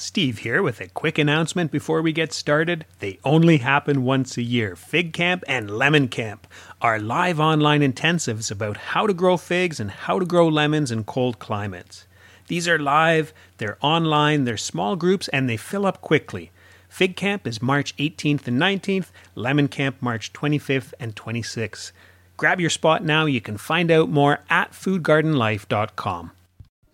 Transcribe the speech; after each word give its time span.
Steve 0.00 0.38
here 0.38 0.62
with 0.62 0.80
a 0.80 0.88
quick 0.88 1.18
announcement 1.18 1.70
before 1.70 2.00
we 2.00 2.10
get 2.10 2.32
started. 2.32 2.86
They 3.00 3.18
only 3.22 3.58
happen 3.58 4.02
once 4.02 4.38
a 4.38 4.42
year 4.42 4.74
Fig 4.74 5.12
Camp 5.12 5.44
and 5.46 5.70
Lemon 5.70 6.08
Camp, 6.08 6.46
our 6.80 6.98
live 6.98 7.38
online 7.38 7.82
intensives 7.82 8.50
about 8.50 8.78
how 8.78 9.06
to 9.06 9.12
grow 9.12 9.36
figs 9.36 9.78
and 9.78 9.90
how 9.90 10.18
to 10.18 10.24
grow 10.24 10.48
lemons 10.48 10.90
in 10.90 11.04
cold 11.04 11.38
climates. 11.38 12.06
These 12.48 12.66
are 12.66 12.78
live, 12.78 13.34
they're 13.58 13.76
online, 13.82 14.44
they're 14.44 14.56
small 14.56 14.96
groups, 14.96 15.28
and 15.28 15.50
they 15.50 15.58
fill 15.58 15.84
up 15.84 16.00
quickly. 16.00 16.50
Fig 16.88 17.14
Camp 17.14 17.46
is 17.46 17.60
March 17.60 17.94
18th 17.98 18.48
and 18.48 18.58
19th, 18.58 19.10
Lemon 19.34 19.68
Camp 19.68 19.96
March 20.00 20.32
25th 20.32 20.94
and 20.98 21.14
26th. 21.14 21.92
Grab 22.38 22.58
your 22.58 22.70
spot 22.70 23.04
now. 23.04 23.26
You 23.26 23.42
can 23.42 23.58
find 23.58 23.90
out 23.90 24.08
more 24.08 24.40
at 24.48 24.72
foodgardenlife.com. 24.72 26.30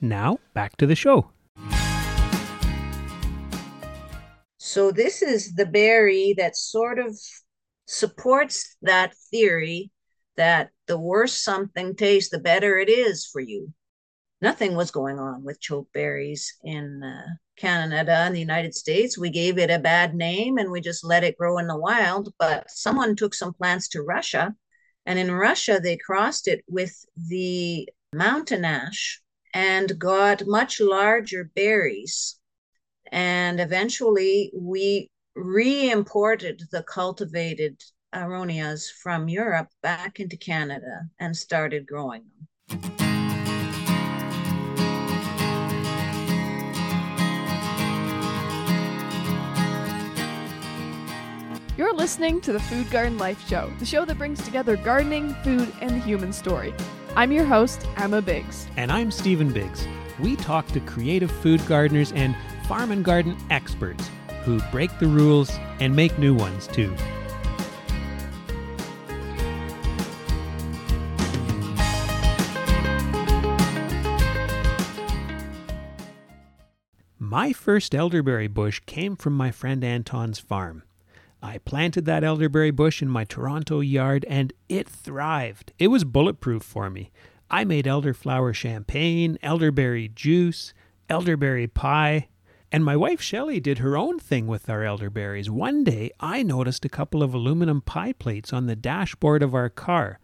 Now, 0.00 0.40
back 0.54 0.76
to 0.78 0.86
the 0.86 0.96
show. 0.96 1.30
So 4.66 4.90
this 4.90 5.22
is 5.22 5.54
the 5.54 5.64
berry 5.64 6.34
that 6.38 6.56
sort 6.56 6.98
of 6.98 7.16
supports 7.86 8.76
that 8.82 9.14
theory 9.30 9.92
that 10.36 10.70
the 10.88 10.98
worse 10.98 11.34
something 11.34 11.94
tastes, 11.94 12.30
the 12.30 12.40
better 12.40 12.76
it 12.76 12.88
is 12.88 13.24
for 13.24 13.40
you. 13.40 13.72
Nothing 14.42 14.74
was 14.74 14.90
going 14.90 15.20
on 15.20 15.44
with 15.44 15.60
chokeberries 15.60 16.48
in 16.64 17.00
uh, 17.04 17.28
Canada 17.56 18.10
and 18.10 18.34
the 18.34 18.40
United 18.40 18.74
States. 18.74 19.16
We 19.16 19.30
gave 19.30 19.56
it 19.56 19.70
a 19.70 19.78
bad 19.78 20.16
name 20.16 20.58
and 20.58 20.72
we 20.72 20.80
just 20.80 21.04
let 21.04 21.22
it 21.22 21.38
grow 21.38 21.58
in 21.58 21.68
the 21.68 21.78
wild. 21.78 22.34
But 22.36 22.68
someone 22.68 23.14
took 23.14 23.34
some 23.34 23.54
plants 23.54 23.86
to 23.90 24.02
Russia, 24.02 24.52
and 25.06 25.16
in 25.16 25.30
Russia, 25.30 25.78
they 25.80 25.96
crossed 25.96 26.48
it 26.48 26.64
with 26.66 26.92
the 27.16 27.88
mountain 28.12 28.64
ash 28.64 29.22
and 29.54 29.96
got 29.96 30.44
much 30.44 30.80
larger 30.80 31.44
berries 31.54 32.35
and 33.12 33.60
eventually 33.60 34.52
we 34.54 35.10
re-imported 35.34 36.62
the 36.72 36.82
cultivated 36.82 37.82
aronias 38.14 38.90
from 38.90 39.28
Europe 39.28 39.68
back 39.82 40.20
into 40.20 40.36
Canada 40.36 41.02
and 41.18 41.36
started 41.36 41.86
growing 41.86 42.22
them. 42.22 42.46
You're 51.76 51.94
listening 51.94 52.40
to 52.40 52.52
the 52.54 52.60
Food 52.60 52.90
Garden 52.90 53.18
Life 53.18 53.46
Show, 53.46 53.70
the 53.78 53.84
show 53.84 54.06
that 54.06 54.16
brings 54.16 54.42
together 54.42 54.78
gardening, 54.78 55.34
food, 55.44 55.70
and 55.82 55.90
the 55.90 55.98
human 55.98 56.32
story. 56.32 56.72
I'm 57.14 57.32
your 57.32 57.44
host, 57.44 57.86
Emma 57.98 58.22
Biggs. 58.22 58.66
And 58.78 58.90
I'm 58.90 59.10
Stephen 59.10 59.52
Biggs. 59.52 59.86
We 60.18 60.36
talk 60.36 60.66
to 60.68 60.80
creative 60.80 61.30
food 61.30 61.60
gardeners 61.66 62.12
and 62.12 62.34
farm 62.66 62.90
and 62.90 63.04
garden 63.04 63.36
experts 63.50 64.10
who 64.42 64.60
break 64.72 64.96
the 64.98 65.06
rules 65.06 65.50
and 65.80 65.94
make 65.94 66.18
new 66.18 66.34
ones 66.34 66.66
too. 66.66 66.94
My 77.18 77.52
first 77.52 77.94
elderberry 77.94 78.48
bush 78.48 78.80
came 78.86 79.14
from 79.14 79.34
my 79.34 79.50
friend 79.50 79.84
Anton's 79.84 80.38
farm. 80.38 80.82
I 81.42 81.58
planted 81.58 82.04
that 82.06 82.24
elderberry 82.24 82.70
bush 82.70 83.02
in 83.02 83.08
my 83.08 83.24
Toronto 83.24 83.80
yard 83.80 84.24
and 84.28 84.52
it 84.68 84.88
thrived. 84.88 85.72
It 85.78 85.88
was 85.88 86.04
bulletproof 86.04 86.62
for 86.62 86.88
me. 86.88 87.10
I 87.50 87.64
made 87.64 87.84
elderflower 87.84 88.54
champagne, 88.54 89.38
elderberry 89.42 90.08
juice, 90.08 90.72
elderberry 91.08 91.66
pie, 91.66 92.28
and 92.72 92.84
my 92.84 92.96
wife 92.96 93.20
Shelley 93.20 93.60
did 93.60 93.78
her 93.78 93.96
own 93.96 94.18
thing 94.18 94.46
with 94.46 94.68
our 94.68 94.82
elderberries. 94.82 95.50
One 95.50 95.84
day 95.84 96.10
I 96.20 96.42
noticed 96.42 96.84
a 96.84 96.90
couple 96.90 97.22
of 97.22 97.32
aluminum 97.32 97.80
pie 97.80 98.12
plates 98.12 98.52
on 98.52 98.66
the 98.66 98.76
dashboard 98.76 99.42
of 99.42 99.54
our 99.54 99.68
car. 99.68 100.18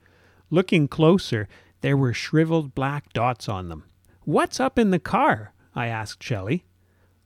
Looking 0.50 0.88
closer, 0.88 1.48
there 1.80 1.96
were 1.96 2.12
shriveled 2.12 2.74
black 2.74 3.12
dots 3.12 3.48
on 3.48 3.68
them. 3.68 3.84
What's 4.22 4.60
up 4.60 4.78
in 4.78 4.90
the 4.90 4.98
car? 4.98 5.52
I 5.74 5.86
asked 5.86 6.22
Shelley. 6.22 6.64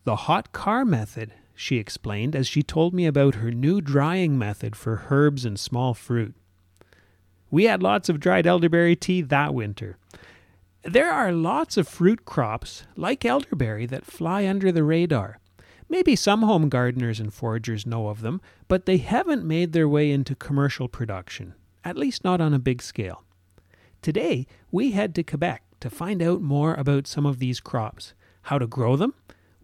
The 0.04 0.16
hot 0.16 0.52
car 0.52 0.84
method, 0.84 1.32
she 1.54 1.76
explained 1.76 2.36
as 2.36 2.46
she 2.46 2.62
told 2.62 2.94
me 2.94 3.06
about 3.06 3.36
her 3.36 3.50
new 3.50 3.80
drying 3.80 4.38
method 4.38 4.76
for 4.76 5.06
herbs 5.10 5.44
and 5.44 5.58
small 5.58 5.94
fruit. 5.94 6.34
We 7.50 7.64
had 7.64 7.82
lots 7.82 8.08
of 8.08 8.20
dried 8.20 8.46
elderberry 8.46 8.96
tea 8.96 9.22
that 9.22 9.54
winter. 9.54 9.98
There 10.86 11.10
are 11.12 11.32
lots 11.32 11.76
of 11.76 11.88
fruit 11.88 12.24
crops, 12.24 12.84
like 12.94 13.24
elderberry, 13.24 13.86
that 13.86 14.06
fly 14.06 14.46
under 14.46 14.70
the 14.70 14.84
radar. 14.84 15.40
Maybe 15.88 16.14
some 16.14 16.42
home 16.42 16.68
gardeners 16.68 17.18
and 17.18 17.34
foragers 17.34 17.84
know 17.84 18.06
of 18.06 18.20
them, 18.20 18.40
but 18.68 18.86
they 18.86 18.98
haven't 18.98 19.44
made 19.44 19.72
their 19.72 19.88
way 19.88 20.12
into 20.12 20.36
commercial 20.36 20.86
production, 20.86 21.54
at 21.84 21.98
least 21.98 22.22
not 22.22 22.40
on 22.40 22.54
a 22.54 22.60
big 22.60 22.80
scale. 22.80 23.24
Today, 24.00 24.46
we 24.70 24.92
head 24.92 25.12
to 25.16 25.24
Quebec 25.24 25.64
to 25.80 25.90
find 25.90 26.22
out 26.22 26.40
more 26.40 26.74
about 26.74 27.08
some 27.08 27.26
of 27.26 27.40
these 27.40 27.58
crops, 27.58 28.14
how 28.42 28.56
to 28.56 28.68
grow 28.68 28.94
them, 28.94 29.12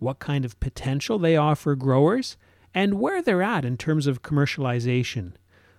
what 0.00 0.18
kind 0.18 0.44
of 0.44 0.58
potential 0.58 1.20
they 1.20 1.36
offer 1.36 1.76
growers, 1.76 2.36
and 2.74 2.94
where 2.94 3.22
they're 3.22 3.44
at 3.44 3.64
in 3.64 3.76
terms 3.76 4.08
of 4.08 4.22
commercialization. 4.22 5.34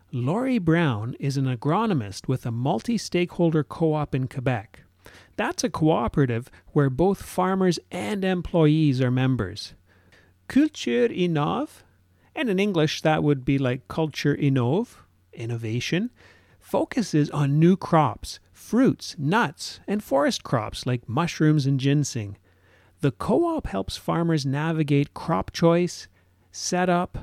Laurie 0.09 0.57
Brown 0.57 1.17
is 1.19 1.35
an 1.35 1.53
agronomist 1.53 2.29
with 2.29 2.45
a 2.45 2.51
multi 2.51 2.97
stakeholder 2.97 3.65
co 3.65 3.93
op 3.93 4.15
in 4.15 4.29
Quebec. 4.29 4.82
That's 5.35 5.63
a 5.63 5.69
cooperative 5.69 6.51
where 6.73 6.89
both 6.89 7.21
farmers 7.23 7.79
and 7.91 8.23
employees 8.23 9.01
are 9.01 9.11
members. 9.11 9.73
Cultur'Innov, 10.47 11.83
and 12.35 12.49
in 12.49 12.59
English 12.59 13.01
that 13.01 13.23
would 13.23 13.43
be 13.45 13.57
like 13.57 13.87
Culture 13.87 14.35
Innove, 14.35 14.97
innovation, 15.33 16.11
focuses 16.59 17.29
on 17.31 17.59
new 17.59 17.75
crops, 17.75 18.39
fruits, 18.51 19.15
nuts, 19.17 19.79
and 19.87 20.03
forest 20.03 20.43
crops 20.43 20.85
like 20.85 21.09
mushrooms 21.09 21.65
and 21.65 21.79
ginseng. 21.79 22.37
The 23.01 23.11
co 23.11 23.45
op 23.45 23.67
helps 23.67 23.97
farmers 23.97 24.45
navigate 24.45 25.13
crop 25.13 25.51
choice, 25.51 26.07
setup, 26.51 27.17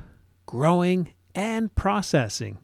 growing, 0.47 1.15
and 1.35 1.75
processing. 1.75 2.59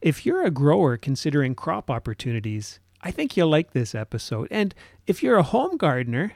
If 0.00 0.26
you're 0.26 0.44
a 0.44 0.50
grower 0.50 0.96
considering 0.98 1.54
crop 1.54 1.90
opportunities, 1.90 2.78
I 3.04 3.10
think 3.10 3.36
you'll 3.36 3.50
like 3.50 3.72
this 3.72 3.94
episode. 3.94 4.48
And 4.50 4.74
if 5.06 5.22
you're 5.22 5.36
a 5.36 5.42
home 5.42 5.76
gardener, 5.76 6.32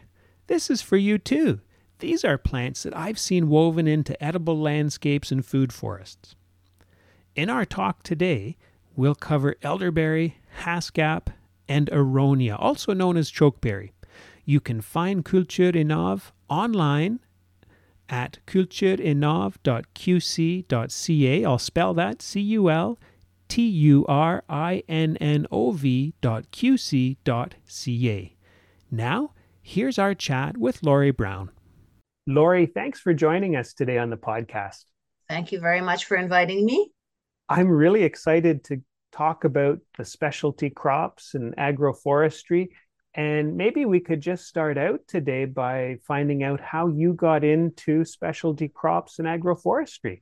this 0.49 0.69
is 0.71 0.83
for 0.83 0.99
you 0.99 1.17
too. 1.17 1.61
These 2.01 2.25
are 2.25 2.39
plants 2.39 2.83
that 2.83 2.95
I've 2.97 3.19
seen 3.19 3.49
woven 3.49 3.89
into 3.89 4.23
edible 4.23 4.61
landscapes 4.61 5.33
and 5.33 5.45
food 5.45 5.73
forests. 5.73 6.37
In 7.35 7.49
our 7.49 7.65
talk 7.65 8.03
today, 8.03 8.59
we'll 8.95 9.15
cover 9.15 9.57
elderberry, 9.63 10.37
haskap, 10.61 11.29
and 11.69 11.89
aronia, 11.91 12.57
also 12.59 12.93
known 12.93 13.17
as 13.17 13.33
chokeberry. 13.33 13.93
You 14.45 14.61
can 14.61 14.83
find 14.83 15.25
Cultur'Innov 15.25 16.33
online 16.49 17.21
at 18.09 18.39
culturinnov.qc.ca. 18.47 21.45
I'll 21.45 21.59
spell 21.59 21.93
that 21.95 22.23
C 22.23 22.41
U 22.41 22.71
L 22.71 22.99
T 23.49 23.67
U 23.67 24.05
R 24.07 24.45
I 24.49 24.83
N 24.89 25.17
N 25.21 25.47
O 25.51 25.73
V 25.73 26.15
dot 26.21 26.51
Q 26.51 26.77
C 26.77 27.19
dot 27.25 27.55
C 27.65 28.11
A. 28.11 28.37
Now, 28.91 29.33
here's 29.63 29.99
our 29.99 30.15
chat 30.15 30.57
with 30.57 30.83
Laurie 30.83 31.11
Brown. 31.11 31.51
Laurie, 32.27 32.67
thanks 32.67 33.01
for 33.01 33.15
joining 33.15 33.57
us 33.57 33.73
today 33.73 33.99
on 33.99 34.11
the 34.11 34.17
podcast. 34.17 34.85
Thank 35.29 35.53
you 35.53 35.61
very 35.61 35.81
much 35.81 36.05
for 36.05 36.17
inviting 36.17 36.65
me. 36.65 36.91
I'm 37.49 37.69
really 37.69 38.03
excited 38.03 38.65
to 38.65 38.83
talk 39.13 39.45
about 39.45 39.79
the 39.97 40.05
specialty 40.05 40.69
crops 40.71 41.35
and 41.35 41.57
agroforestry. 41.57 42.69
And 43.15 43.57
maybe 43.57 43.87
we 43.87 44.01
could 44.01 44.21
just 44.21 44.47
start 44.47 44.77
out 44.79 45.01
today 45.09 45.47
by 45.47 45.97
finding 46.07 46.43
out 46.43 46.61
how 46.61 46.89
you 46.89 47.15
got 47.15 47.43
into 47.43 48.05
specialty 48.05 48.69
crops 48.69 49.19
and 49.19 49.27
agroforestry. 49.27 50.21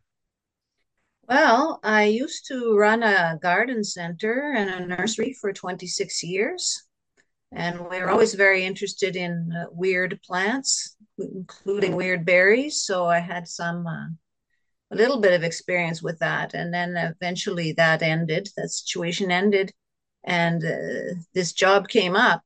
Well, 1.28 1.81
I 1.82 2.05
used 2.05 2.46
to 2.49 2.76
run 2.76 3.02
a 3.02 3.38
garden 3.43 3.82
center 3.82 4.52
and 4.56 4.70
a 4.70 4.96
nursery 4.96 5.32
for 5.40 5.52
26 5.52 6.23
years. 6.23 6.84
And 7.52 7.81
we 7.88 7.99
were 8.00 8.11
always 8.11 8.34
very 8.34 8.64
interested 8.64 9.17
in 9.17 9.52
uh, 9.52 9.67
weird 9.70 10.20
plants, 10.23 10.96
including 11.19 11.96
weird 11.96 12.25
berries. 12.25 12.82
So 12.82 13.06
I 13.06 13.19
had 13.19 13.49
some, 13.49 13.87
uh, 13.87 14.06
a 14.93 14.96
little 14.96 15.20
bit 15.20 15.32
of 15.32 15.43
experience 15.43 16.00
with 16.00 16.19
that. 16.20 16.55
And 16.55 16.73
then 16.73 16.96
eventually 16.96 17.73
that 17.73 18.02
ended, 18.02 18.49
that 18.56 18.70
situation 18.70 19.31
ended. 19.32 19.73
And 20.25 20.64
uh, 20.64 21.14
this 21.34 21.52
job 21.52 21.88
came 21.88 22.14
up. 22.14 22.43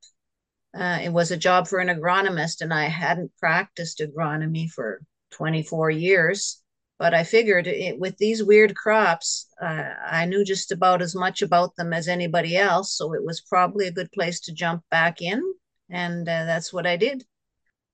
Uh, 0.73 0.99
it 1.03 1.09
was 1.09 1.29
a 1.29 1.37
job 1.37 1.67
for 1.67 1.79
an 1.79 1.89
agronomist, 1.89 2.61
and 2.61 2.73
I 2.73 2.85
hadn't 2.85 3.31
practiced 3.37 3.99
agronomy 3.99 4.69
for 4.69 5.01
24 5.31 5.91
years 5.91 6.61
but 7.01 7.15
I 7.15 7.23
figured 7.23 7.65
it, 7.65 7.97
with 7.97 8.15
these 8.19 8.43
weird 8.43 8.75
crops, 8.75 9.47
uh, 9.59 9.89
I 10.05 10.25
knew 10.25 10.45
just 10.45 10.71
about 10.71 11.01
as 11.01 11.15
much 11.15 11.41
about 11.41 11.75
them 11.75 11.93
as 11.93 12.07
anybody 12.07 12.55
else. 12.55 12.93
So 12.93 13.15
it 13.15 13.25
was 13.25 13.41
probably 13.41 13.87
a 13.87 13.91
good 13.91 14.11
place 14.11 14.39
to 14.41 14.53
jump 14.53 14.83
back 14.91 15.19
in. 15.19 15.41
And 15.89 16.29
uh, 16.29 16.45
that's 16.45 16.71
what 16.71 16.85
I 16.85 16.97
did. 16.97 17.25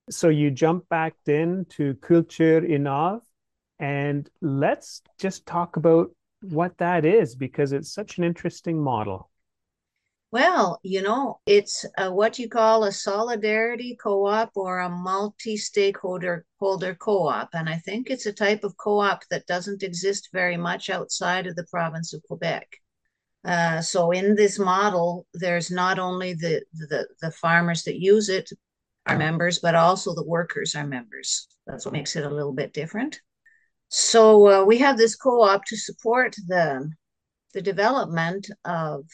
So 0.10 0.28
you 0.28 0.52
jump 0.52 0.90
back 0.90 1.14
into 1.26 1.94
Cultur'Innov, 1.94 3.22
and 3.80 4.30
let's 4.42 5.02
just 5.18 5.46
talk 5.46 5.78
about 5.78 6.12
what 6.42 6.78
that 6.80 7.06
is 7.06 7.34
because 7.34 7.72
it's 7.72 7.94
such 7.94 8.18
an 8.18 8.26
interesting 8.26 8.78
model. 8.78 9.30
Well, 10.32 10.80
you 10.84 11.02
know, 11.02 11.40
it's 11.46 11.86
a, 11.98 12.12
what 12.12 12.38
you 12.38 12.50
call 12.50 12.84
a 12.84 12.92
solidarity 12.92 13.98
co-op 14.02 14.52
or 14.56 14.80
a 14.80 14.90
multi-stakeholder 14.90 16.46
holder 16.60 16.96
co-op, 16.96 17.50
and 17.54 17.70
I 17.70 17.78
think 17.78 18.10
it's 18.10 18.26
a 18.26 18.34
type 18.34 18.66
of 18.66 18.76
co-op 18.76 19.24
that 19.30 19.48
doesn't 19.48 19.84
exist 19.84 20.30
very 20.34 20.58
much 20.58 20.90
outside 20.90 21.48
of 21.48 21.56
the 21.56 21.66
province 21.72 22.14
of 22.14 22.24
Quebec. 22.24 22.68
Uh, 23.46 23.80
so 23.82 24.12
in 24.12 24.36
this 24.36 24.60
model, 24.60 25.26
there's 25.34 25.72
not 25.72 25.98
only 25.98 26.34
the, 26.34 26.62
the 26.74 27.08
the 27.22 27.32
farmers 27.32 27.84
that 27.84 28.02
use 28.02 28.28
it 28.28 28.50
are 29.06 29.18
members, 29.18 29.60
but 29.60 29.76
also 29.76 30.14
the 30.14 30.26
workers 30.26 30.76
are 30.76 30.86
members. 30.86 31.48
That's 31.66 31.86
what 31.86 31.94
makes 31.94 32.18
it 32.18 32.26
a 32.26 32.30
little 32.30 32.54
bit 32.54 32.74
different. 32.74 33.22
So 33.88 34.48
uh, 34.48 34.66
we 34.66 34.80
have 34.80 34.98
this 34.98 35.16
co-op 35.16 35.64
to 35.68 35.78
support 35.78 36.36
the 36.48 36.90
the 37.54 37.62
development 37.62 38.50
of 38.66 39.06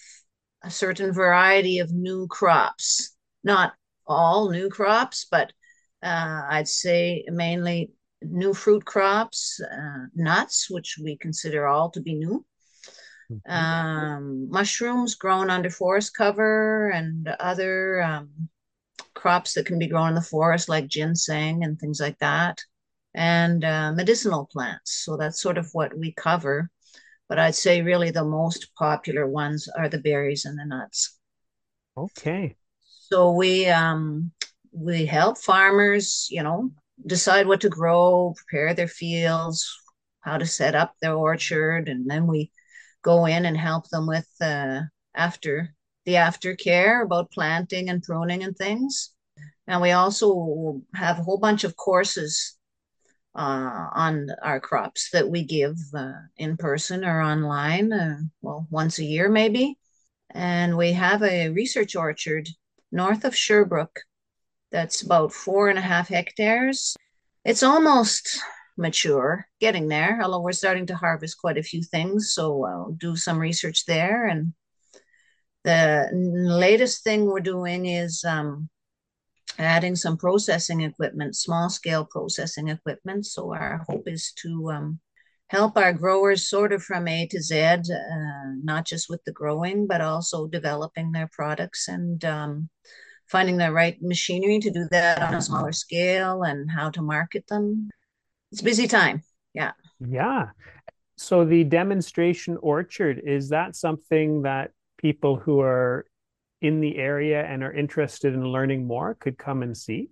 a 0.63 0.69
certain 0.69 1.11
variety 1.11 1.79
of 1.79 1.91
new 1.91 2.27
crops. 2.27 3.15
Not 3.43 3.73
all 4.07 4.49
new 4.49 4.69
crops, 4.69 5.25
but 5.29 5.51
uh, 6.01 6.41
I'd 6.49 6.67
say 6.67 7.25
mainly 7.27 7.91
new 8.21 8.53
fruit 8.53 8.85
crops, 8.85 9.59
uh, 9.61 10.05
nuts, 10.15 10.69
which 10.69 10.97
we 11.01 11.17
consider 11.17 11.67
all 11.67 11.89
to 11.91 12.01
be 12.01 12.15
new, 12.15 12.45
mm-hmm. 13.31 13.51
um, 13.51 14.49
mushrooms 14.49 15.15
grown 15.15 15.49
under 15.49 15.69
forest 15.69 16.15
cover, 16.15 16.89
and 16.89 17.27
other 17.39 18.01
um, 18.01 18.49
crops 19.13 19.53
that 19.53 19.65
can 19.65 19.79
be 19.79 19.87
grown 19.87 20.09
in 20.09 20.15
the 20.15 20.21
forest, 20.21 20.69
like 20.69 20.87
ginseng 20.87 21.63
and 21.63 21.79
things 21.79 21.99
like 21.99 22.17
that, 22.19 22.61
and 23.13 23.63
uh, 23.63 23.91
medicinal 23.93 24.47
plants. 24.51 25.03
So 25.05 25.17
that's 25.17 25.41
sort 25.41 25.57
of 25.57 25.69
what 25.73 25.97
we 25.97 26.13
cover 26.13 26.69
but 27.29 27.39
I'd 27.39 27.55
say 27.55 27.81
really 27.81 28.11
the 28.11 28.23
most 28.25 28.73
popular 28.75 29.27
ones 29.27 29.67
are 29.67 29.89
the 29.89 29.99
berries 29.99 30.45
and 30.45 30.57
the 30.57 30.65
nuts. 30.65 31.17
Okay. 31.97 32.55
So 33.09 33.31
we 33.31 33.67
um 33.67 34.31
we 34.71 35.05
help 35.05 35.37
farmers, 35.37 36.27
you 36.31 36.43
know, 36.43 36.71
decide 37.05 37.47
what 37.47 37.61
to 37.61 37.69
grow, 37.69 38.33
prepare 38.37 38.73
their 38.73 38.87
fields, 38.87 39.69
how 40.21 40.37
to 40.37 40.45
set 40.45 40.75
up 40.75 40.95
their 41.01 41.15
orchard, 41.15 41.89
and 41.89 42.09
then 42.09 42.27
we 42.27 42.51
go 43.03 43.25
in 43.25 43.45
and 43.45 43.57
help 43.57 43.89
them 43.89 44.07
with 44.07 44.27
uh, 44.41 44.81
after 45.15 45.75
the 46.05 46.13
aftercare 46.13 47.03
about 47.03 47.31
planting 47.31 47.89
and 47.89 48.01
pruning 48.03 48.43
and 48.43 48.55
things. 48.57 49.11
And 49.67 49.81
we 49.81 49.91
also 49.91 50.81
have 50.95 51.19
a 51.19 51.23
whole 51.23 51.37
bunch 51.37 51.63
of 51.63 51.75
courses 51.75 52.57
uh, 53.35 53.89
on 53.93 54.29
our 54.41 54.59
crops 54.59 55.09
that 55.11 55.29
we 55.29 55.43
give 55.43 55.77
uh, 55.95 56.13
in 56.37 56.57
person 56.57 57.03
or 57.03 57.21
online, 57.21 57.91
uh, 57.91 58.17
well, 58.41 58.67
once 58.69 58.99
a 58.99 59.03
year 59.03 59.29
maybe. 59.29 59.77
And 60.31 60.77
we 60.77 60.93
have 60.93 61.23
a 61.23 61.49
research 61.49 61.95
orchard 61.95 62.49
north 62.91 63.25
of 63.25 63.35
Sherbrooke 63.35 64.01
that's 64.71 65.01
about 65.01 65.33
four 65.33 65.69
and 65.69 65.77
a 65.77 65.81
half 65.81 66.07
hectares. 66.07 66.95
It's 67.45 67.63
almost 67.63 68.39
mature, 68.77 69.47
getting 69.59 69.87
there, 69.87 70.19
although 70.23 70.41
we're 70.41 70.51
starting 70.51 70.87
to 70.87 70.95
harvest 70.95 71.39
quite 71.39 71.57
a 71.57 71.63
few 71.63 71.83
things. 71.83 72.33
So 72.33 72.65
I'll 72.65 72.91
do 72.99 73.15
some 73.15 73.37
research 73.37 73.85
there. 73.85 74.27
And 74.27 74.53
the 75.63 76.09
latest 76.13 77.03
thing 77.03 77.25
we're 77.25 77.39
doing 77.39 77.85
is 77.85 78.23
um, 78.23 78.69
adding 79.59 79.95
some 79.95 80.17
processing 80.17 80.81
equipment, 80.81 81.35
small 81.35 81.69
scale 81.69 82.05
processing 82.05 82.69
equipment. 82.69 83.25
So 83.25 83.53
our 83.53 83.83
hope 83.87 84.07
is 84.07 84.33
to 84.41 84.71
um, 84.71 84.99
help 85.47 85.77
our 85.77 85.93
growers 85.93 86.49
sort 86.49 86.73
of 86.73 86.83
from 86.83 87.07
A 87.07 87.27
to 87.27 87.41
Z, 87.41 87.61
uh, 87.61 87.79
not 88.63 88.85
just 88.85 89.09
with 89.09 89.23
the 89.25 89.31
growing, 89.31 89.87
but 89.87 90.01
also 90.01 90.47
developing 90.47 91.11
their 91.11 91.29
products 91.31 91.87
and 91.87 92.23
um, 92.25 92.69
finding 93.27 93.57
the 93.57 93.71
right 93.71 93.97
machinery 94.01 94.59
to 94.59 94.71
do 94.71 94.87
that 94.91 95.21
on 95.21 95.35
a 95.35 95.41
smaller 95.41 95.71
scale 95.71 96.43
and 96.43 96.69
how 96.69 96.89
to 96.89 97.01
market 97.01 97.45
them. 97.47 97.89
It's 98.51 98.61
busy 98.61 98.87
time. 98.87 99.23
Yeah. 99.53 99.71
Yeah. 99.99 100.49
So 101.17 101.45
the 101.45 101.63
demonstration 101.63 102.57
orchard, 102.61 103.21
is 103.23 103.49
that 103.49 103.75
something 103.75 104.41
that 104.43 104.71
people 104.97 105.35
who 105.35 105.61
are 105.61 106.05
in 106.63 106.79
the 106.79 106.97
area 106.97 107.43
and 107.43 107.61
are 107.61 107.73
interested 107.73 108.33
in 108.33 108.43
learning 108.43 108.87
more 108.87 109.15
could 109.15 109.37
come 109.37 109.61
and 109.61 109.77
see? 109.77 110.09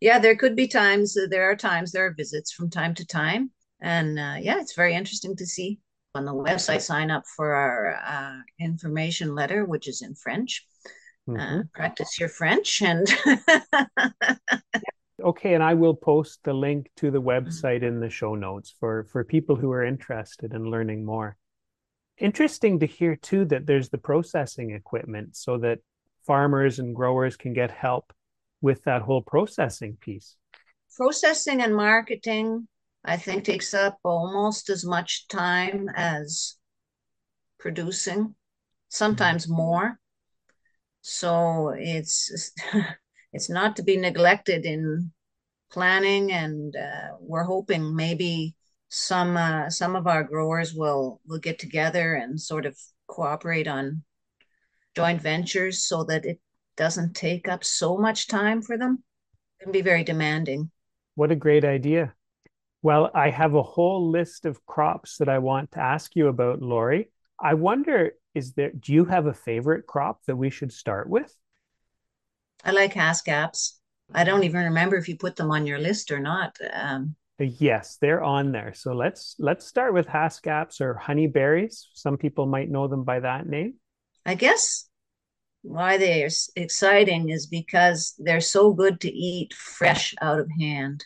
Yeah, 0.00 0.20
there 0.20 0.36
could 0.36 0.54
be 0.54 0.68
times, 0.68 1.16
there 1.28 1.50
are 1.50 1.56
times, 1.56 1.90
there 1.90 2.06
are 2.06 2.14
visits 2.14 2.52
from 2.52 2.70
time 2.70 2.94
to 2.94 3.06
time. 3.06 3.50
And 3.80 4.18
uh, 4.18 4.36
yeah, 4.40 4.60
it's 4.60 4.74
very 4.74 4.94
interesting 4.94 5.36
to 5.36 5.46
see. 5.46 5.80
On 6.14 6.24
the 6.24 6.32
website, 6.32 6.80
sign 6.80 7.10
up 7.10 7.24
for 7.36 7.54
our 7.54 8.00
uh, 8.04 8.40
information 8.58 9.34
letter, 9.34 9.64
which 9.64 9.86
is 9.86 10.00
in 10.00 10.14
French. 10.14 10.64
Mm-hmm. 11.28 11.60
Uh, 11.60 11.62
practice 11.74 12.18
your 12.18 12.30
French 12.30 12.80
and. 12.80 13.06
okay, 15.22 15.54
and 15.54 15.62
I 15.62 15.74
will 15.74 15.94
post 15.94 16.40
the 16.44 16.54
link 16.54 16.90
to 16.96 17.10
the 17.10 17.20
website 17.20 17.82
in 17.82 18.00
the 18.00 18.08
show 18.08 18.34
notes 18.34 18.74
for 18.80 19.04
for 19.12 19.22
people 19.22 19.54
who 19.54 19.70
are 19.70 19.84
interested 19.84 20.54
in 20.54 20.70
learning 20.70 21.04
more 21.04 21.36
interesting 22.20 22.80
to 22.80 22.86
hear 22.86 23.16
too 23.16 23.44
that 23.46 23.66
there's 23.66 23.88
the 23.88 23.98
processing 23.98 24.72
equipment 24.72 25.36
so 25.36 25.58
that 25.58 25.78
farmers 26.26 26.78
and 26.78 26.94
growers 26.94 27.36
can 27.36 27.52
get 27.52 27.70
help 27.70 28.12
with 28.60 28.84
that 28.84 29.02
whole 29.02 29.22
processing 29.22 29.96
piece. 30.00 30.36
Processing 30.96 31.62
and 31.62 31.74
marketing, 31.74 32.68
I 33.04 33.16
think, 33.16 33.44
takes 33.44 33.72
up 33.72 33.98
almost 34.04 34.68
as 34.68 34.84
much 34.84 35.28
time 35.28 35.88
as 35.94 36.56
producing, 37.58 38.34
sometimes 38.88 39.44
mm-hmm. 39.44 39.56
more. 39.56 40.00
So 41.02 41.74
it's 41.76 42.52
it's 43.32 43.48
not 43.48 43.76
to 43.76 43.82
be 43.82 43.96
neglected 43.96 44.66
in 44.66 45.12
planning, 45.70 46.32
and 46.32 46.74
uh, 46.74 47.16
we're 47.20 47.44
hoping 47.44 47.94
maybe 47.94 48.54
some 48.88 49.36
uh, 49.36 49.70
some 49.70 49.96
of 49.96 50.06
our 50.06 50.24
growers 50.24 50.74
will 50.74 51.20
will 51.26 51.38
get 51.38 51.58
together 51.58 52.14
and 52.14 52.40
sort 52.40 52.66
of 52.66 52.76
cooperate 53.06 53.68
on 53.68 54.02
joint 54.94 55.20
ventures 55.20 55.82
so 55.82 56.04
that 56.04 56.24
it 56.24 56.40
doesn't 56.76 57.14
take 57.14 57.48
up 57.48 57.64
so 57.64 57.96
much 57.96 58.28
time 58.28 58.62
for 58.62 58.78
them. 58.78 59.02
It 59.60 59.64
can 59.64 59.72
be 59.72 59.82
very 59.82 60.04
demanding. 60.04 60.70
What 61.14 61.32
a 61.32 61.36
great 61.36 61.64
idea. 61.64 62.14
Well, 62.82 63.10
I 63.14 63.30
have 63.30 63.54
a 63.54 63.62
whole 63.62 64.10
list 64.10 64.46
of 64.46 64.64
crops 64.64 65.18
that 65.18 65.28
I 65.28 65.38
want 65.38 65.72
to 65.72 65.80
ask 65.80 66.14
you 66.14 66.28
about, 66.28 66.62
Laurie. 66.62 67.10
I 67.40 67.54
wonder, 67.54 68.12
is 68.34 68.52
there 68.52 68.70
do 68.70 68.92
you 68.92 69.04
have 69.04 69.26
a 69.26 69.34
favorite 69.34 69.86
crop 69.86 70.24
that 70.26 70.36
we 70.36 70.50
should 70.50 70.72
start 70.72 71.08
with? 71.08 71.34
I 72.64 72.70
like 72.70 72.94
haskaps. 72.94 73.78
I 74.14 74.24
don't 74.24 74.44
even 74.44 74.64
remember 74.64 74.96
if 74.96 75.08
you 75.08 75.16
put 75.16 75.36
them 75.36 75.50
on 75.50 75.66
your 75.66 75.78
list 75.78 76.10
or 76.10 76.18
not. 76.18 76.56
Um, 76.72 77.16
Yes, 77.38 77.98
they're 78.00 78.22
on 78.22 78.50
there. 78.50 78.74
So 78.74 78.94
let's 78.94 79.36
let's 79.38 79.64
start 79.64 79.94
with 79.94 80.08
haskaps 80.08 80.80
or 80.80 81.00
honeyberries. 81.00 81.84
Some 81.94 82.16
people 82.16 82.46
might 82.46 82.70
know 82.70 82.88
them 82.88 83.04
by 83.04 83.20
that 83.20 83.46
name. 83.46 83.74
I 84.26 84.34
guess 84.34 84.88
why 85.62 85.98
they 85.98 86.24
are 86.24 86.30
exciting 86.56 87.28
is 87.28 87.46
because 87.46 88.14
they're 88.18 88.40
so 88.40 88.72
good 88.72 89.00
to 89.02 89.10
eat 89.10 89.54
fresh 89.54 90.14
out 90.20 90.40
of 90.40 90.48
hand. 90.58 91.04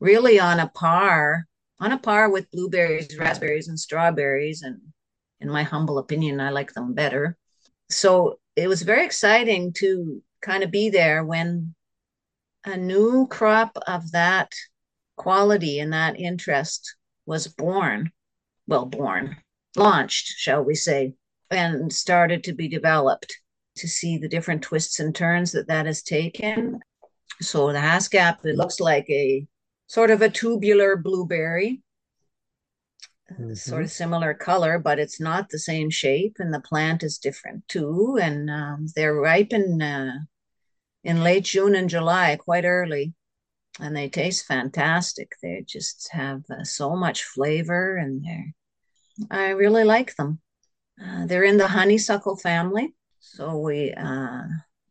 Really 0.00 0.40
on 0.40 0.58
a 0.58 0.68
par, 0.68 1.46
on 1.80 1.92
a 1.92 1.98
par 1.98 2.30
with 2.30 2.50
blueberries, 2.50 3.16
raspberries, 3.18 3.68
and 3.68 3.78
strawberries. 3.78 4.62
And 4.62 4.80
in 5.40 5.50
my 5.50 5.64
humble 5.64 5.98
opinion, 5.98 6.40
I 6.40 6.50
like 6.50 6.72
them 6.72 6.94
better. 6.94 7.36
So 7.90 8.38
it 8.56 8.68
was 8.68 8.82
very 8.82 9.04
exciting 9.04 9.72
to 9.74 10.22
kind 10.40 10.62
of 10.62 10.70
be 10.70 10.88
there 10.88 11.24
when 11.24 11.74
a 12.64 12.76
new 12.76 13.26
crop 13.26 13.76
of 13.86 14.12
that 14.12 14.50
quality 15.16 15.78
and 15.78 15.92
that 15.92 16.18
interest 16.18 16.96
was 17.26 17.46
born, 17.48 18.10
well, 18.66 18.86
born, 18.86 19.36
launched, 19.76 20.28
shall 20.36 20.62
we 20.62 20.74
say, 20.74 21.14
and 21.50 21.92
started 21.92 22.44
to 22.44 22.52
be 22.52 22.68
developed 22.68 23.36
to 23.76 23.88
see 23.88 24.18
the 24.18 24.28
different 24.28 24.62
twists 24.62 25.00
and 25.00 25.14
turns 25.14 25.52
that 25.52 25.68
that 25.68 25.86
has 25.86 26.02
taken. 26.02 26.80
So 27.40 27.72
the 27.72 27.78
haskap, 27.78 28.44
it 28.44 28.56
looks 28.56 28.80
like 28.80 29.08
a 29.10 29.46
sort 29.86 30.10
of 30.10 30.22
a 30.22 30.28
tubular 30.28 30.96
blueberry, 30.96 31.82
mm-hmm. 33.32 33.54
sort 33.54 33.82
of 33.82 33.90
similar 33.90 34.34
color, 34.34 34.78
but 34.78 34.98
it's 34.98 35.20
not 35.20 35.48
the 35.48 35.58
same 35.58 35.90
shape, 35.90 36.36
and 36.38 36.54
the 36.54 36.60
plant 36.60 37.02
is 37.02 37.18
different 37.18 37.66
too. 37.68 38.18
And 38.20 38.48
um, 38.50 38.86
they're 38.94 39.14
ripen 39.14 39.82
uh, 39.82 40.18
in 41.02 41.24
late 41.24 41.44
June 41.44 41.74
and 41.74 41.90
July, 41.90 42.36
quite 42.36 42.64
early 42.64 43.14
and 43.80 43.96
they 43.96 44.08
taste 44.08 44.46
fantastic. 44.46 45.32
They 45.42 45.64
just 45.66 46.08
have 46.12 46.42
uh, 46.50 46.64
so 46.64 46.94
much 46.96 47.24
flavor, 47.24 47.96
and 47.96 48.24
they're 48.24 48.54
I 49.30 49.50
really 49.50 49.84
like 49.84 50.16
them. 50.16 50.40
Uh, 51.02 51.26
they're 51.26 51.44
in 51.44 51.56
the 51.56 51.68
honeysuckle 51.68 52.36
family, 52.36 52.94
so 53.20 53.58
we 53.58 53.92
uh, 53.92 54.42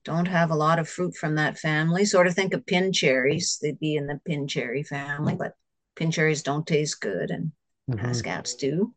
don't 0.03 0.27
have 0.27 0.51
a 0.51 0.55
lot 0.55 0.79
of 0.79 0.89
fruit 0.89 1.15
from 1.15 1.35
that 1.35 1.57
family. 1.57 2.05
Sort 2.05 2.27
of 2.27 2.33
think 2.33 2.53
of 2.53 2.65
pin 2.65 2.91
cherries. 2.91 3.59
They'd 3.61 3.79
be 3.79 3.95
in 3.95 4.07
the 4.07 4.19
pin 4.25 4.47
cherry 4.47 4.83
family, 4.83 5.35
but 5.35 5.53
pin 5.95 6.11
cherries 6.11 6.43
don't 6.43 6.67
taste 6.67 6.99
good 7.01 7.31
and 7.31 7.51
mm-hmm. 7.89 8.57
Do. 8.59 8.93